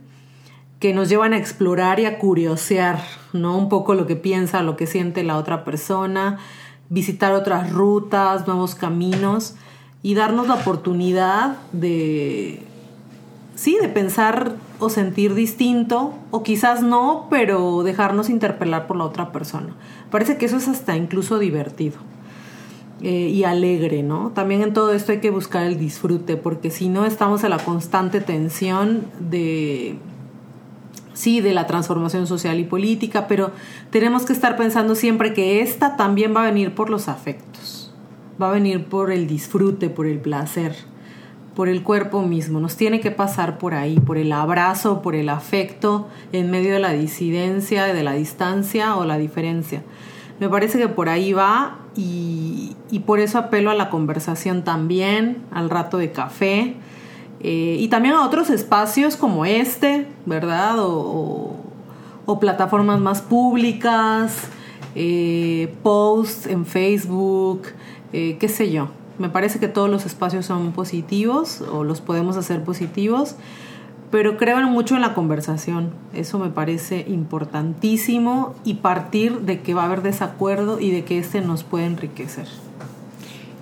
que 0.81 0.95
nos 0.95 1.09
llevan 1.09 1.33
a 1.33 1.39
explorar 1.39 2.01
y 2.01 2.07
a 2.07 2.19
curiosear, 2.19 3.01
¿no? 3.33 3.57
Un 3.57 3.69
poco 3.69 3.95
lo 3.95 4.07
que 4.07 4.17
piensa, 4.17 4.63
lo 4.63 4.77
que 4.77 4.87
siente 4.87 5.23
la 5.23 5.37
otra 5.37 5.65
persona, 5.65 6.39
visitar 6.89 7.33
otras 7.33 7.73
rutas, 7.73 8.47
nuevos 8.47 8.75
caminos 8.75 9.55
y 10.03 10.15
darnos 10.15 10.49
la 10.49 10.55
oportunidad 10.55 11.57
de, 11.73 12.63
sí, 13.55 13.79
de 13.81 13.89
pensar 13.89 14.57
o 14.79 14.89
sentir 14.89 15.35
distinto, 15.35 16.15
o 16.31 16.43
quizás 16.43 16.83
no, 16.83 17.27
pero 17.29 17.83
dejarnos 17.83 18.31
interpelar 18.31 18.87
por 18.87 18.97
la 18.97 19.05
otra 19.05 19.33
persona. 19.33 19.75
Parece 20.11 20.39
que 20.39 20.47
eso 20.47 20.57
es 20.57 20.69
hasta 20.69 20.97
incluso 20.97 21.39
divertido 21.39 21.99
eh, 23.03 23.29
y 23.29 23.45
alegre, 23.45 24.03
¿no? 24.03 24.31
También 24.35 24.63
en 24.63 24.73
todo 24.73 24.93
esto 24.93 25.13
hay 25.13 25.21
que 25.21 25.31
buscar 25.31 25.65
el 25.65 25.79
disfrute, 25.79 26.37
porque 26.37 26.71
si 26.71 26.89
no 26.89 27.05
estamos 27.05 27.45
en 27.45 27.51
la 27.51 27.59
constante 27.59 28.21
tensión 28.21 29.05
de, 29.19 29.97
sí, 31.15 31.41
de 31.41 31.55
la 31.55 31.67
transformación 31.67 32.27
social 32.27 32.59
y 32.59 32.65
política, 32.65 33.27
pero 33.27 33.53
tenemos 33.91 34.25
que 34.25 34.33
estar 34.33 34.57
pensando 34.57 34.95
siempre 34.95 35.33
que 35.33 35.63
esta 35.63 35.97
también 35.97 36.35
va 36.35 36.43
a 36.43 36.47
venir 36.47 36.75
por 36.75 36.91
los 36.91 37.09
afectos, 37.09 37.80
va 38.41 38.49
a 38.49 38.53
venir 38.53 38.85
por 38.87 39.11
el 39.11 39.27
disfrute, 39.27 39.91
por 39.91 40.07
el 40.07 40.19
placer 40.19 40.75
por 41.55 41.69
el 41.69 41.83
cuerpo 41.83 42.23
mismo, 42.23 42.61
nos 42.61 42.77
tiene 42.77 43.01
que 43.01 43.11
pasar 43.11 43.59
por 43.59 43.75
ahí, 43.75 43.99
por 43.99 44.17
el 44.17 44.33
abrazo, 44.33 45.03
por 45.03 45.15
el 45.15 45.29
afecto, 45.29 46.09
en 46.33 46.51
medio 46.51 46.73
de 46.73 46.79
la 46.79 46.93
disidencia, 46.93 47.85
de 47.85 48.03
la 48.03 48.13
distancia 48.13 48.97
o 48.97 49.05
la 49.05 49.19
diferencia. 49.19 49.83
Me 50.39 50.49
parece 50.49 50.79
que 50.79 50.89
por 50.89 51.09
ahí 51.09 51.33
va 51.33 51.79
y, 51.95 52.77
por 53.05 53.21
eso 53.21 53.37
apelo 53.37 53.71
a 53.71 53.75
la 53.75 53.91
conversación 53.91 54.63
también, 54.63 55.39
al 55.51 55.69
rato 55.69 55.99
de 55.99 56.13
café 56.13 56.77
eh, 57.41 57.77
y 57.79 57.89
también 57.89 58.15
a 58.15 58.25
otros 58.25 58.49
espacios 58.49 59.17
como 59.17 59.45
este, 59.45 60.07
¿verdad? 60.27 60.77
O, 60.79 61.57
plataformas 62.41 63.01
más 63.01 63.21
públicas, 63.23 64.45
eh, 64.95 65.75
posts 65.83 66.47
en 66.47 66.65
Facebook, 66.65 67.63
eh, 68.13 68.37
qué 68.39 68.49
sé 68.49 68.71
yo. 68.71 68.89
Me 69.19 69.29
parece 69.29 69.59
que 69.59 69.69
todos 69.69 69.91
los 69.91 70.07
espacios 70.07 70.47
son 70.47 70.73
positivos 70.73 71.61
o 71.61 71.85
los 71.85 72.01
podemos 72.01 72.37
hacer 72.37 72.65
positivos, 72.65 73.37
pero 74.11 74.37
creo 74.37 74.67
mucho 74.67 74.95
en 74.95 75.03
la 75.03 75.15
conversación. 75.15 75.91
Eso 76.15 76.39
me 76.39 76.49
parece 76.49 77.05
importantísimo 77.07 78.55
y 78.65 78.75
partir 78.75 79.41
de 79.41 79.61
que 79.61 79.75
va 79.75 79.83
a 79.83 79.87
haber 79.87 80.03
desacuerdo 80.03 80.81
y 80.81 80.91
de 80.91 81.05
que 81.05 81.19
este 81.19 81.41
nos 81.43 81.65
puede 81.65 81.87
enriquecer. 81.87 82.47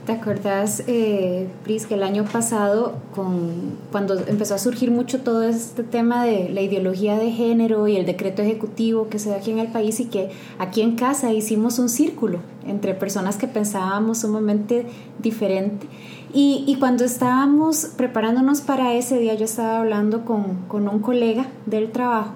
¿Te 0.09 0.15
acordás, 0.15 0.85
eh, 0.87 1.49
Pris, 1.65 1.85
que 1.85 1.93
el 1.93 2.03
año 2.03 2.25
pasado, 2.25 2.95
con, 3.15 3.77
cuando 3.93 4.15
empezó 4.27 4.55
a 4.55 4.59
surgir 4.59 4.91
mucho 4.91 5.21
todo 5.21 5.43
este 5.43 5.83
tema 5.83 6.25
de 6.25 6.49
la 6.49 6.63
ideología 6.63 7.19
de 7.19 7.31
género 7.31 7.87
y 7.89 7.97
el 7.97 8.07
decreto 8.07 8.41
ejecutivo 8.41 9.11
que 9.11 9.19
se 9.19 9.29
da 9.29 9.37
aquí 9.37 9.51
en 9.51 9.59
el 9.59 9.69
país 9.69 10.01
y 10.01 10.07
que 10.07 10.31
aquí 10.59 10.81
en 10.81 10.97
casa 10.97 11.35
hicimos 11.35 11.79
un 11.79 11.91
círculo 11.91 12.39
entre 12.67 12.95
personas 12.95 13.37
que 13.37 13.49
pensábamos 13.49 14.21
sumamente 14.21 14.87
diferente? 15.19 15.87
Y, 16.33 16.65
y 16.67 16.77
cuando 16.77 17.05
estábamos 17.05 17.91
preparándonos 17.99 18.63
para 18.63 18.95
ese 18.95 19.19
día, 19.19 19.35
yo 19.35 19.45
estaba 19.45 19.81
hablando 19.81 20.25
con, 20.25 20.65
con 20.69 20.89
un 20.89 21.01
colega 21.01 21.49
del 21.67 21.93
trabajo 21.93 22.33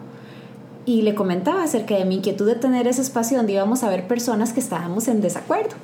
y 0.84 1.00
le 1.00 1.14
comentaba 1.14 1.62
acerca 1.62 1.96
de 1.96 2.04
mi 2.04 2.16
inquietud 2.16 2.46
de 2.46 2.54
tener 2.54 2.86
ese 2.86 3.00
espacio 3.00 3.38
donde 3.38 3.54
íbamos 3.54 3.82
a 3.82 3.88
ver 3.88 4.06
personas 4.06 4.52
que 4.52 4.60
estábamos 4.60 5.08
en 5.08 5.22
desacuerdo 5.22 5.74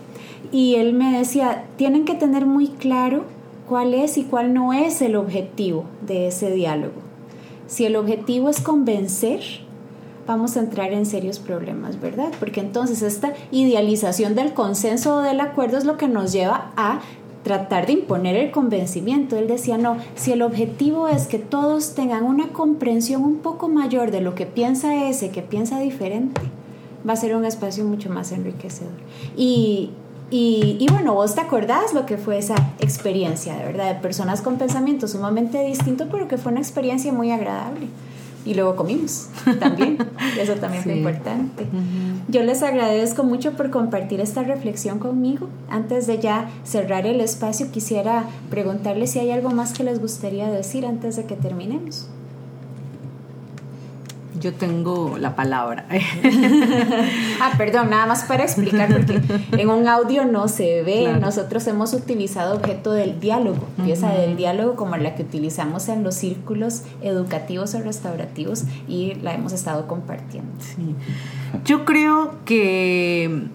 y 0.53 0.77
él 0.77 0.95
me 0.95 1.17
decía, 1.17 1.65
tienen 1.77 2.05
que 2.05 2.15
tener 2.15 2.47
muy 2.47 2.69
claro 2.69 3.25
cuál 3.69 3.95
es 3.95 4.17
y 4.19 4.25
cuál 4.25 4.55
no 4.55 4.73
es 4.73 5.03
el 5.03 5.17
objetivo 5.17 5.85
de 6.07 6.29
ese 6.29 6.51
diálogo. 6.51 6.95
Si 7.67 7.85
el 7.85 7.97
objetivo 7.97 8.49
es 8.49 8.61
convencer, 8.61 9.41
vamos 10.27 10.57
a 10.57 10.61
entrar 10.61 10.93
en 10.93 11.05
serios 11.07 11.39
problemas, 11.39 12.01
¿verdad? 12.01 12.33
Porque 12.39 12.61
entonces 12.61 13.03
esta 13.03 13.35
idealización 13.51 14.35
del 14.35 14.55
consenso 14.55 15.17
o 15.17 15.21
del 15.21 15.41
acuerdo 15.41 15.77
es 15.77 15.85
lo 15.85 15.99
que 15.99 16.09
nos 16.09 16.33
lleva 16.33 16.73
a 16.77 17.01
tratar 17.43 17.87
de 17.87 17.95
imponer 17.95 18.37
el 18.37 18.51
convencimiento. 18.51 19.37
Él 19.37 19.49
decía, 19.49 19.79
no, 19.79 19.97
si 20.15 20.33
el 20.33 20.43
objetivo 20.43 21.09
es 21.09 21.27
que 21.27 21.39
todos 21.39 21.95
tengan 21.95 22.25
una 22.25 22.49
comprensión 22.49 23.23
un 23.23 23.37
poco 23.37 23.69
mayor 23.69 24.11
de 24.11 24.21
lo 24.21 24.35
que 24.35 24.47
piensa 24.47 25.09
ese, 25.09 25.31
que 25.31 25.43
piensa 25.43 25.79
diferente, 25.79 26.41
va 27.09 27.13
a 27.13 27.17
ser 27.17 27.35
un 27.37 27.45
espacio 27.45 27.85
mucho 27.85 28.11
más 28.11 28.33
enriquecedor. 28.33 28.93
Y, 29.37 29.91
y, 30.31 30.87
bueno, 30.91 31.15
vos 31.15 31.35
te 31.35 31.41
acordás 31.41 31.95
lo 31.95 32.05
que 32.05 32.19
fue 32.19 32.39
esa 32.39 32.55
experiencia, 32.81 33.57
de 33.57 33.65
verdad, 33.65 33.95
de 33.95 34.01
personas 34.01 34.43
con 34.43 34.59
pensamientos 34.59 35.13
sumamente 35.13 35.63
distintos, 35.65 36.09
pero 36.11 36.29
que 36.29 36.37
fue 36.37 36.53
una 36.53 36.61
experiencia 36.61 37.13
muy 37.13 37.31
agradable. 37.31 37.87
Y 38.45 38.55
luego 38.55 38.77
comimos 38.77 39.29
también, 39.61 39.99
eso 40.39 40.55
también 40.55 40.83
fue 40.83 40.97
importante. 40.97 41.67
Yo 42.29 42.43
les 42.43 42.63
agradezco 42.63 43.25
mucho 43.25 43.53
por 43.53 43.71
compartir 43.71 44.21
esta 44.21 44.43
reflexión 44.43 44.99
conmigo. 44.99 45.49
Antes 45.69 46.07
de 46.07 46.19
ya 46.19 46.49
cerrar 46.65 47.07
el 47.07 47.21
espacio, 47.21 47.71
quisiera 47.71 48.25
preguntarles 48.51 49.13
si 49.13 49.19
hay 49.19 49.31
algo 49.31 49.51
más 49.51 49.73
que 49.73 49.85
les 49.85 50.01
gustaría 50.01 50.51
decir 50.51 50.87
antes 50.87 51.17
de 51.17 51.25
que 51.25 51.37
terminemos. 51.37 52.09
Yo 54.41 54.55
tengo 54.55 55.17
la 55.19 55.35
palabra. 55.35 55.87
ah, 57.41 57.53
perdón, 57.57 57.91
nada 57.91 58.07
más 58.07 58.25
para 58.25 58.45
explicar, 58.45 58.89
porque 58.89 59.21
en 59.53 59.69
un 59.69 59.89
audio 59.89 60.25
no 60.25 60.49
se 60.49 60.83
ve. 60.83 61.13
Nosotros 61.21 61.67
hemos 61.67 61.93
utilizado 61.95 62.57
objeto 62.57 62.93
del 62.93 63.21
diálogo, 63.21 63.67
pieza 63.85 64.11
del 64.11 64.37
diálogo 64.37 64.77
como 64.77 64.97
la 64.97 65.15
que 65.15 65.23
utilizamos 65.23 65.89
en 65.89 66.05
los 66.05 66.15
círculos 66.15 66.83
educativos 67.03 67.75
o 67.75 67.81
restaurativos 67.81 68.65
y 68.87 69.15
la 69.15 69.35
hemos 69.35 69.53
estado 69.53 69.87
compartiendo. 69.87 70.49
Yo 71.65 71.85
creo 71.85 72.35
que 72.45 73.49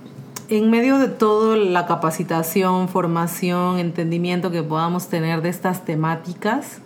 en 0.50 0.70
medio 0.70 1.00
de 1.00 1.08
todo 1.08 1.56
la 1.56 1.86
capacitación, 1.86 2.90
formación, 2.90 3.80
entendimiento 3.80 4.52
que 4.52 4.64
podamos 4.64 5.08
tener 5.08 5.42
de 5.42 5.50
estas 5.50 5.86
temáticas, 5.86 6.80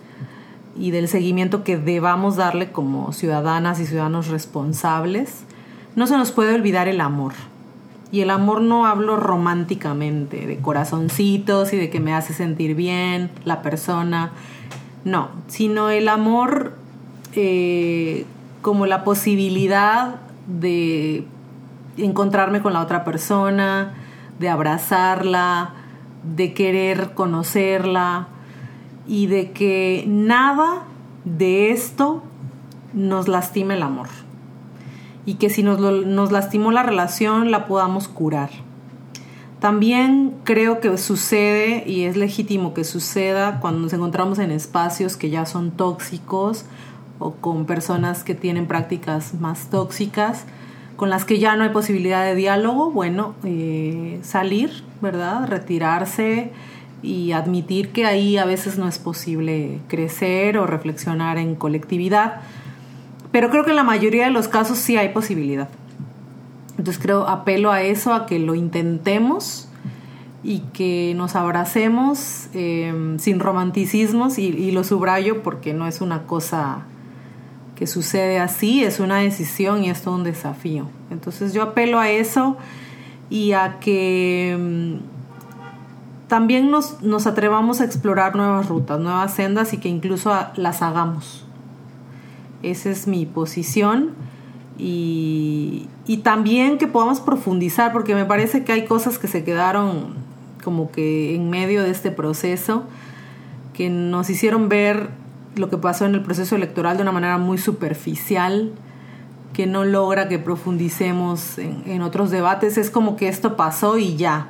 y 0.78 0.90
del 0.90 1.08
seguimiento 1.08 1.64
que 1.64 1.76
debamos 1.76 2.36
darle 2.36 2.70
como 2.70 3.12
ciudadanas 3.12 3.80
y 3.80 3.86
ciudadanos 3.86 4.28
responsables, 4.28 5.44
no 5.96 6.06
se 6.06 6.16
nos 6.16 6.32
puede 6.32 6.54
olvidar 6.54 6.88
el 6.88 7.00
amor. 7.00 7.32
Y 8.10 8.20
el 8.20 8.30
amor 8.30 8.62
no 8.62 8.86
hablo 8.86 9.16
románticamente, 9.16 10.46
de 10.46 10.56
corazoncitos 10.58 11.72
y 11.72 11.76
de 11.76 11.90
que 11.90 12.00
me 12.00 12.14
hace 12.14 12.32
sentir 12.32 12.74
bien 12.74 13.30
la 13.44 13.60
persona, 13.60 14.32
no, 15.04 15.30
sino 15.48 15.90
el 15.90 16.08
amor 16.08 16.74
eh, 17.34 18.24
como 18.62 18.86
la 18.86 19.04
posibilidad 19.04 20.16
de 20.46 21.24
encontrarme 21.98 22.62
con 22.62 22.72
la 22.72 22.80
otra 22.80 23.04
persona, 23.04 23.92
de 24.38 24.48
abrazarla, 24.48 25.74
de 26.36 26.54
querer 26.54 27.14
conocerla, 27.14 28.28
y 29.08 29.26
de 29.26 29.50
que 29.52 30.04
nada 30.06 30.84
de 31.24 31.70
esto 31.70 32.22
nos 32.92 33.26
lastime 33.26 33.74
el 33.74 33.82
amor 33.82 34.08
y 35.24 35.34
que 35.34 35.50
si 35.50 35.62
nos, 35.62 35.80
nos 35.80 36.32
lastimó 36.32 36.72
la 36.72 36.82
relación 36.82 37.50
la 37.50 37.66
podamos 37.66 38.08
curar. 38.08 38.50
También 39.60 40.36
creo 40.44 40.78
que 40.80 40.96
sucede 40.98 41.82
y 41.86 42.04
es 42.04 42.16
legítimo 42.16 42.74
que 42.74 42.84
suceda 42.84 43.58
cuando 43.60 43.80
nos 43.80 43.92
encontramos 43.92 44.38
en 44.38 44.52
espacios 44.52 45.16
que 45.16 45.30
ya 45.30 45.46
son 45.46 45.72
tóxicos 45.72 46.64
o 47.18 47.32
con 47.32 47.66
personas 47.66 48.22
que 48.22 48.34
tienen 48.34 48.66
prácticas 48.66 49.34
más 49.34 49.68
tóxicas, 49.68 50.44
con 50.96 51.10
las 51.10 51.24
que 51.24 51.38
ya 51.38 51.56
no 51.56 51.64
hay 51.64 51.70
posibilidad 51.70 52.24
de 52.24 52.34
diálogo, 52.34 52.90
bueno, 52.90 53.34
eh, 53.44 54.20
salir, 54.22 54.84
¿verdad? 55.02 55.46
Retirarse, 55.48 56.52
y 57.02 57.32
admitir 57.32 57.90
que 57.90 58.06
ahí 58.06 58.36
a 58.36 58.44
veces 58.44 58.78
no 58.78 58.88
es 58.88 58.98
posible 58.98 59.80
crecer 59.88 60.58
o 60.58 60.66
reflexionar 60.66 61.38
en 61.38 61.54
colectividad. 61.54 62.40
Pero 63.30 63.50
creo 63.50 63.64
que 63.64 63.70
en 63.70 63.76
la 63.76 63.84
mayoría 63.84 64.24
de 64.24 64.30
los 64.30 64.48
casos 64.48 64.78
sí 64.78 64.96
hay 64.96 65.10
posibilidad. 65.10 65.68
Entonces 66.78 67.02
creo, 67.02 67.28
apelo 67.28 67.72
a 67.72 67.82
eso, 67.82 68.14
a 68.14 68.26
que 68.26 68.38
lo 68.38 68.54
intentemos 68.54 69.68
y 70.42 70.60
que 70.72 71.12
nos 71.16 71.34
abracemos 71.34 72.48
em, 72.54 73.18
sin 73.18 73.40
romanticismos 73.40 74.38
y, 74.38 74.70
lo 74.70 74.84
subrayo 74.84 75.42
porque 75.42 75.74
no 75.74 75.86
es 75.86 76.00
una 76.00 76.22
cosa 76.22 76.84
que 77.74 77.86
sucede 77.86 78.38
así, 78.38 78.84
es 78.84 79.00
una 79.00 79.18
decisión 79.18 79.84
y 79.84 79.90
es 79.90 80.02
todo 80.02 80.14
un 80.14 80.24
desafío. 80.24 80.88
Entonces 81.10 81.52
yo 81.52 81.62
apelo 81.62 81.98
a 81.98 82.10
eso 82.10 82.56
y 83.30 83.52
a 83.52 83.78
que 83.80 84.52
em, 84.52 85.00
también 86.28 86.70
nos, 86.70 87.02
nos 87.02 87.26
atrevamos 87.26 87.80
a 87.80 87.84
explorar 87.84 88.36
nuevas 88.36 88.68
rutas, 88.68 89.00
nuevas 89.00 89.34
sendas 89.34 89.72
y 89.72 89.78
que 89.78 89.88
incluso 89.88 90.32
las 90.56 90.82
hagamos. 90.82 91.46
Esa 92.62 92.90
es 92.90 93.06
mi 93.06 93.24
posición. 93.24 94.10
Y, 94.76 95.88
y, 96.06 96.18
también 96.18 96.78
que 96.78 96.86
podamos 96.86 97.20
profundizar, 97.20 97.92
porque 97.92 98.14
me 98.14 98.24
parece 98.24 98.62
que 98.62 98.72
hay 98.72 98.84
cosas 98.84 99.18
que 99.18 99.26
se 99.26 99.42
quedaron 99.42 100.14
como 100.62 100.92
que 100.92 101.34
en 101.34 101.50
medio 101.50 101.82
de 101.82 101.90
este 101.90 102.12
proceso, 102.12 102.84
que 103.72 103.90
nos 103.90 104.30
hicieron 104.30 104.68
ver 104.68 105.10
lo 105.56 105.68
que 105.68 105.78
pasó 105.78 106.06
en 106.06 106.14
el 106.14 106.22
proceso 106.22 106.54
electoral 106.54 106.96
de 106.96 107.02
una 107.02 107.10
manera 107.10 107.38
muy 107.38 107.58
superficial, 107.58 108.70
que 109.52 109.66
no 109.66 109.84
logra 109.84 110.28
que 110.28 110.38
profundicemos 110.38 111.58
en, 111.58 111.82
en 111.86 112.02
otros 112.02 112.30
debates. 112.30 112.78
Es 112.78 112.90
como 112.90 113.16
que 113.16 113.28
esto 113.28 113.56
pasó 113.56 113.98
y 113.98 114.14
ya 114.14 114.48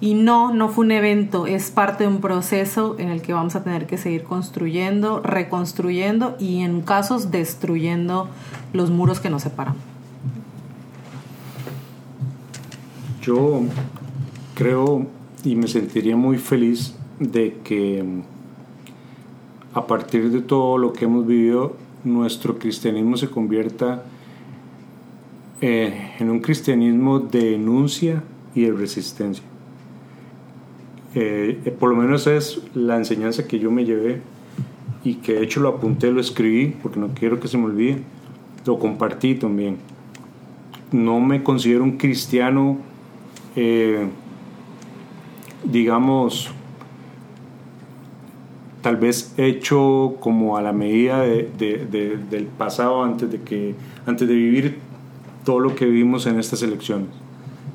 y 0.00 0.14
no, 0.14 0.54
no 0.54 0.68
fue 0.68 0.84
un 0.84 0.92
evento, 0.92 1.46
es 1.46 1.70
parte 1.70 2.04
de 2.04 2.10
un 2.10 2.20
proceso 2.20 2.94
en 2.98 3.08
el 3.08 3.20
que 3.20 3.32
vamos 3.32 3.56
a 3.56 3.64
tener 3.64 3.86
que 3.86 3.98
seguir 3.98 4.22
construyendo, 4.22 5.20
reconstruyendo 5.20 6.36
y 6.38 6.60
en 6.60 6.82
casos 6.82 7.32
destruyendo 7.32 8.28
los 8.72 8.90
muros 8.90 9.18
que 9.18 9.28
nos 9.28 9.42
separan. 9.42 9.74
Yo 13.22 13.62
creo 14.54 15.06
y 15.44 15.56
me 15.56 15.66
sentiría 15.66 16.16
muy 16.16 16.38
feliz 16.38 16.94
de 17.18 17.58
que 17.64 18.04
a 19.74 19.86
partir 19.86 20.30
de 20.30 20.40
todo 20.40 20.78
lo 20.78 20.92
que 20.92 21.06
hemos 21.06 21.26
vivido, 21.26 21.76
nuestro 22.04 22.56
cristianismo 22.58 23.16
se 23.16 23.28
convierta 23.28 24.04
eh, 25.60 26.12
en 26.20 26.30
un 26.30 26.38
cristianismo 26.38 27.18
de 27.18 27.50
denuncia 27.50 28.22
y 28.54 28.62
de 28.62 28.72
resistencia 28.72 29.42
eh, 31.14 31.74
por 31.78 31.90
lo 31.90 31.96
menos 31.96 32.26
es 32.26 32.60
la 32.74 32.96
enseñanza 32.96 33.46
que 33.46 33.58
yo 33.58 33.70
me 33.70 33.84
llevé 33.84 34.20
y 35.04 35.14
que 35.14 35.34
de 35.34 35.44
hecho 35.44 35.60
lo 35.60 35.68
apunté, 35.68 36.10
lo 36.10 36.20
escribí, 36.20 36.76
porque 36.82 37.00
no 37.00 37.08
quiero 37.08 37.40
que 37.40 37.48
se 37.48 37.56
me 37.56 37.64
olvide, 37.64 37.98
lo 38.66 38.78
compartí 38.78 39.34
también. 39.34 39.78
No 40.92 41.20
me 41.20 41.42
considero 41.42 41.84
un 41.84 41.96
cristiano, 41.96 42.78
eh, 43.56 44.06
digamos, 45.64 46.50
tal 48.82 48.96
vez 48.96 49.34
hecho 49.36 50.16
como 50.20 50.56
a 50.56 50.62
la 50.62 50.72
medida 50.72 51.22
del 51.22 52.48
pasado 52.56 53.02
antes 53.02 53.30
de, 53.30 53.40
que, 53.40 53.74
antes 54.06 54.28
de 54.28 54.34
vivir 54.34 54.78
todo 55.44 55.60
lo 55.60 55.74
que 55.74 55.84
vivimos 55.86 56.26
en 56.26 56.38
estas 56.38 56.62
elecciones. 56.62 57.08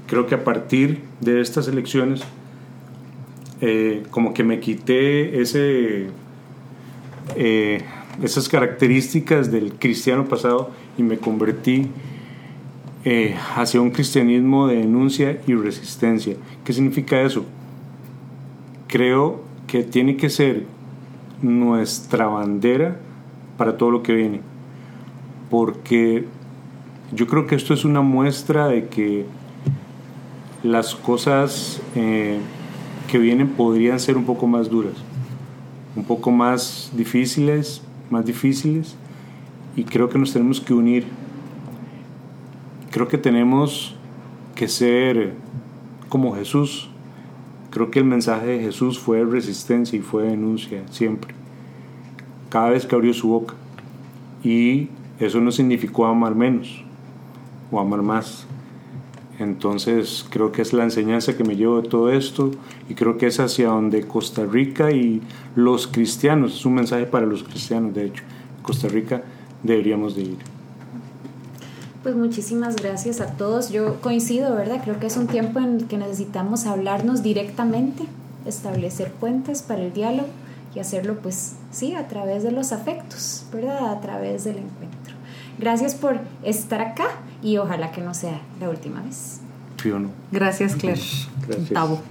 Creo 0.07 0.27
que 0.27 0.35
a 0.35 0.43
partir 0.43 1.01
de 1.21 1.41
estas 1.41 1.67
elecciones 1.67 2.23
eh, 3.65 4.03
como 4.11 4.33
que 4.33 4.43
me 4.43 4.59
quité 4.59 5.39
ese, 5.39 6.07
eh, 7.37 7.81
esas 8.21 8.49
características 8.49 9.53
del 9.53 9.75
cristiano 9.75 10.25
pasado 10.25 10.71
y 10.97 11.03
me 11.03 11.17
convertí 11.17 11.87
eh, 13.05 13.37
hacia 13.55 13.79
un 13.79 13.91
cristianismo 13.91 14.67
de 14.67 14.79
denuncia 14.79 15.39
y 15.47 15.53
resistencia. 15.53 16.35
¿Qué 16.65 16.73
significa 16.73 17.21
eso? 17.21 17.45
Creo 18.89 19.43
que 19.65 19.83
tiene 19.83 20.17
que 20.17 20.29
ser 20.29 20.65
nuestra 21.41 22.27
bandera 22.27 22.99
para 23.57 23.77
todo 23.77 23.91
lo 23.91 24.03
que 24.03 24.13
viene. 24.13 24.41
Porque 25.49 26.25
yo 27.13 27.27
creo 27.27 27.47
que 27.47 27.55
esto 27.55 27.73
es 27.73 27.85
una 27.85 28.01
muestra 28.01 28.67
de 28.67 28.87
que 28.87 29.25
las 30.63 30.95
cosas 30.95 31.81
que 33.13 33.19
vienen 33.19 33.49
podrían 33.49 33.99
ser 33.99 34.17
un 34.17 34.25
poco 34.25 34.47
más 34.47 34.71
duras, 34.71 34.95
un 35.95 36.03
poco 36.03 36.31
más 36.31 36.91
difíciles, 36.97 37.83
más 38.09 38.25
difíciles, 38.25 38.95
y 39.75 39.83
creo 39.83 40.09
que 40.09 40.17
nos 40.17 40.33
tenemos 40.33 40.59
que 40.59 40.73
unir. 40.73 41.05
Creo 42.89 43.07
que 43.07 43.19
tenemos 43.19 43.93
que 44.55 44.67
ser 44.67 45.35
como 46.09 46.33
Jesús. 46.33 46.89
Creo 47.69 47.91
que 47.91 47.99
el 47.99 48.05
mensaje 48.05 48.47
de 48.47 48.59
Jesús 48.61 48.97
fue 48.97 49.23
resistencia 49.23 49.95
y 49.95 50.01
fue 50.01 50.23
denuncia, 50.23 50.81
siempre. 50.89 51.35
Cada 52.49 52.71
vez 52.71 52.87
que 52.87 52.95
abrió 52.95 53.13
su 53.13 53.27
boca. 53.27 53.53
Y 54.43 54.87
eso 55.19 55.39
no 55.39 55.51
significó 55.51 56.07
amar 56.07 56.33
menos 56.33 56.83
o 57.71 57.79
amar 57.79 58.01
más. 58.01 58.47
Entonces 59.39 60.25
creo 60.29 60.51
que 60.51 60.61
es 60.61 60.73
la 60.73 60.83
enseñanza 60.83 61.35
que 61.35 61.43
me 61.43 61.55
llevo 61.55 61.81
de 61.81 61.89
todo 61.89 62.11
esto 62.11 62.51
y 62.87 62.93
creo 62.93 63.17
que 63.17 63.27
es 63.27 63.39
hacia 63.39 63.69
donde 63.69 64.05
Costa 64.07 64.45
Rica 64.45 64.91
y 64.91 65.21
los 65.55 65.87
cristianos, 65.87 66.55
es 66.55 66.65
un 66.65 66.75
mensaje 66.75 67.05
para 67.05 67.25
los 67.25 67.43
cristianos 67.43 67.95
de 67.95 68.05
hecho, 68.05 68.23
Costa 68.61 68.87
Rica 68.87 69.23
deberíamos 69.63 70.15
de 70.15 70.21
ir. 70.21 70.37
Pues 72.03 72.15
muchísimas 72.17 72.75
gracias 72.75 73.21
a 73.21 73.27
todos. 73.27 73.69
Yo 73.69 74.01
coincido, 74.01 74.53
¿verdad? 74.55 74.81
Creo 74.83 74.99
que 74.99 75.07
es 75.07 75.15
un 75.15 75.27
tiempo 75.27 75.59
en 75.59 75.79
el 75.79 75.87
que 75.87 75.97
necesitamos 75.97 76.65
hablarnos 76.65 77.23
directamente, 77.23 78.03
establecer 78.45 79.11
puentes 79.13 79.61
para 79.61 79.81
el 79.81 79.93
diálogo 79.93 80.27
y 80.75 80.79
hacerlo 80.79 81.15
pues 81.23 81.55
sí, 81.71 81.95
a 81.95 82.09
través 82.09 82.43
de 82.43 82.51
los 82.51 82.73
afectos, 82.73 83.45
¿verdad? 83.53 83.93
A 83.93 84.01
través 84.01 84.43
del 84.43 84.57
encuentro. 84.57 85.15
Gracias 85.57 85.95
por 85.95 86.19
estar 86.43 86.81
acá 86.81 87.05
y 87.43 87.57
ojalá 87.57 87.91
que 87.91 88.01
no 88.01 88.13
sea 88.13 88.39
la 88.59 88.69
última 88.69 89.01
vez. 89.01 89.41
Sí 89.81 89.91
o 89.91 89.99
no. 89.99 90.09
Gracias, 90.31 90.75
Claire. 90.75 91.01
Gracias. 91.45 91.69
Tavo. 91.71 92.01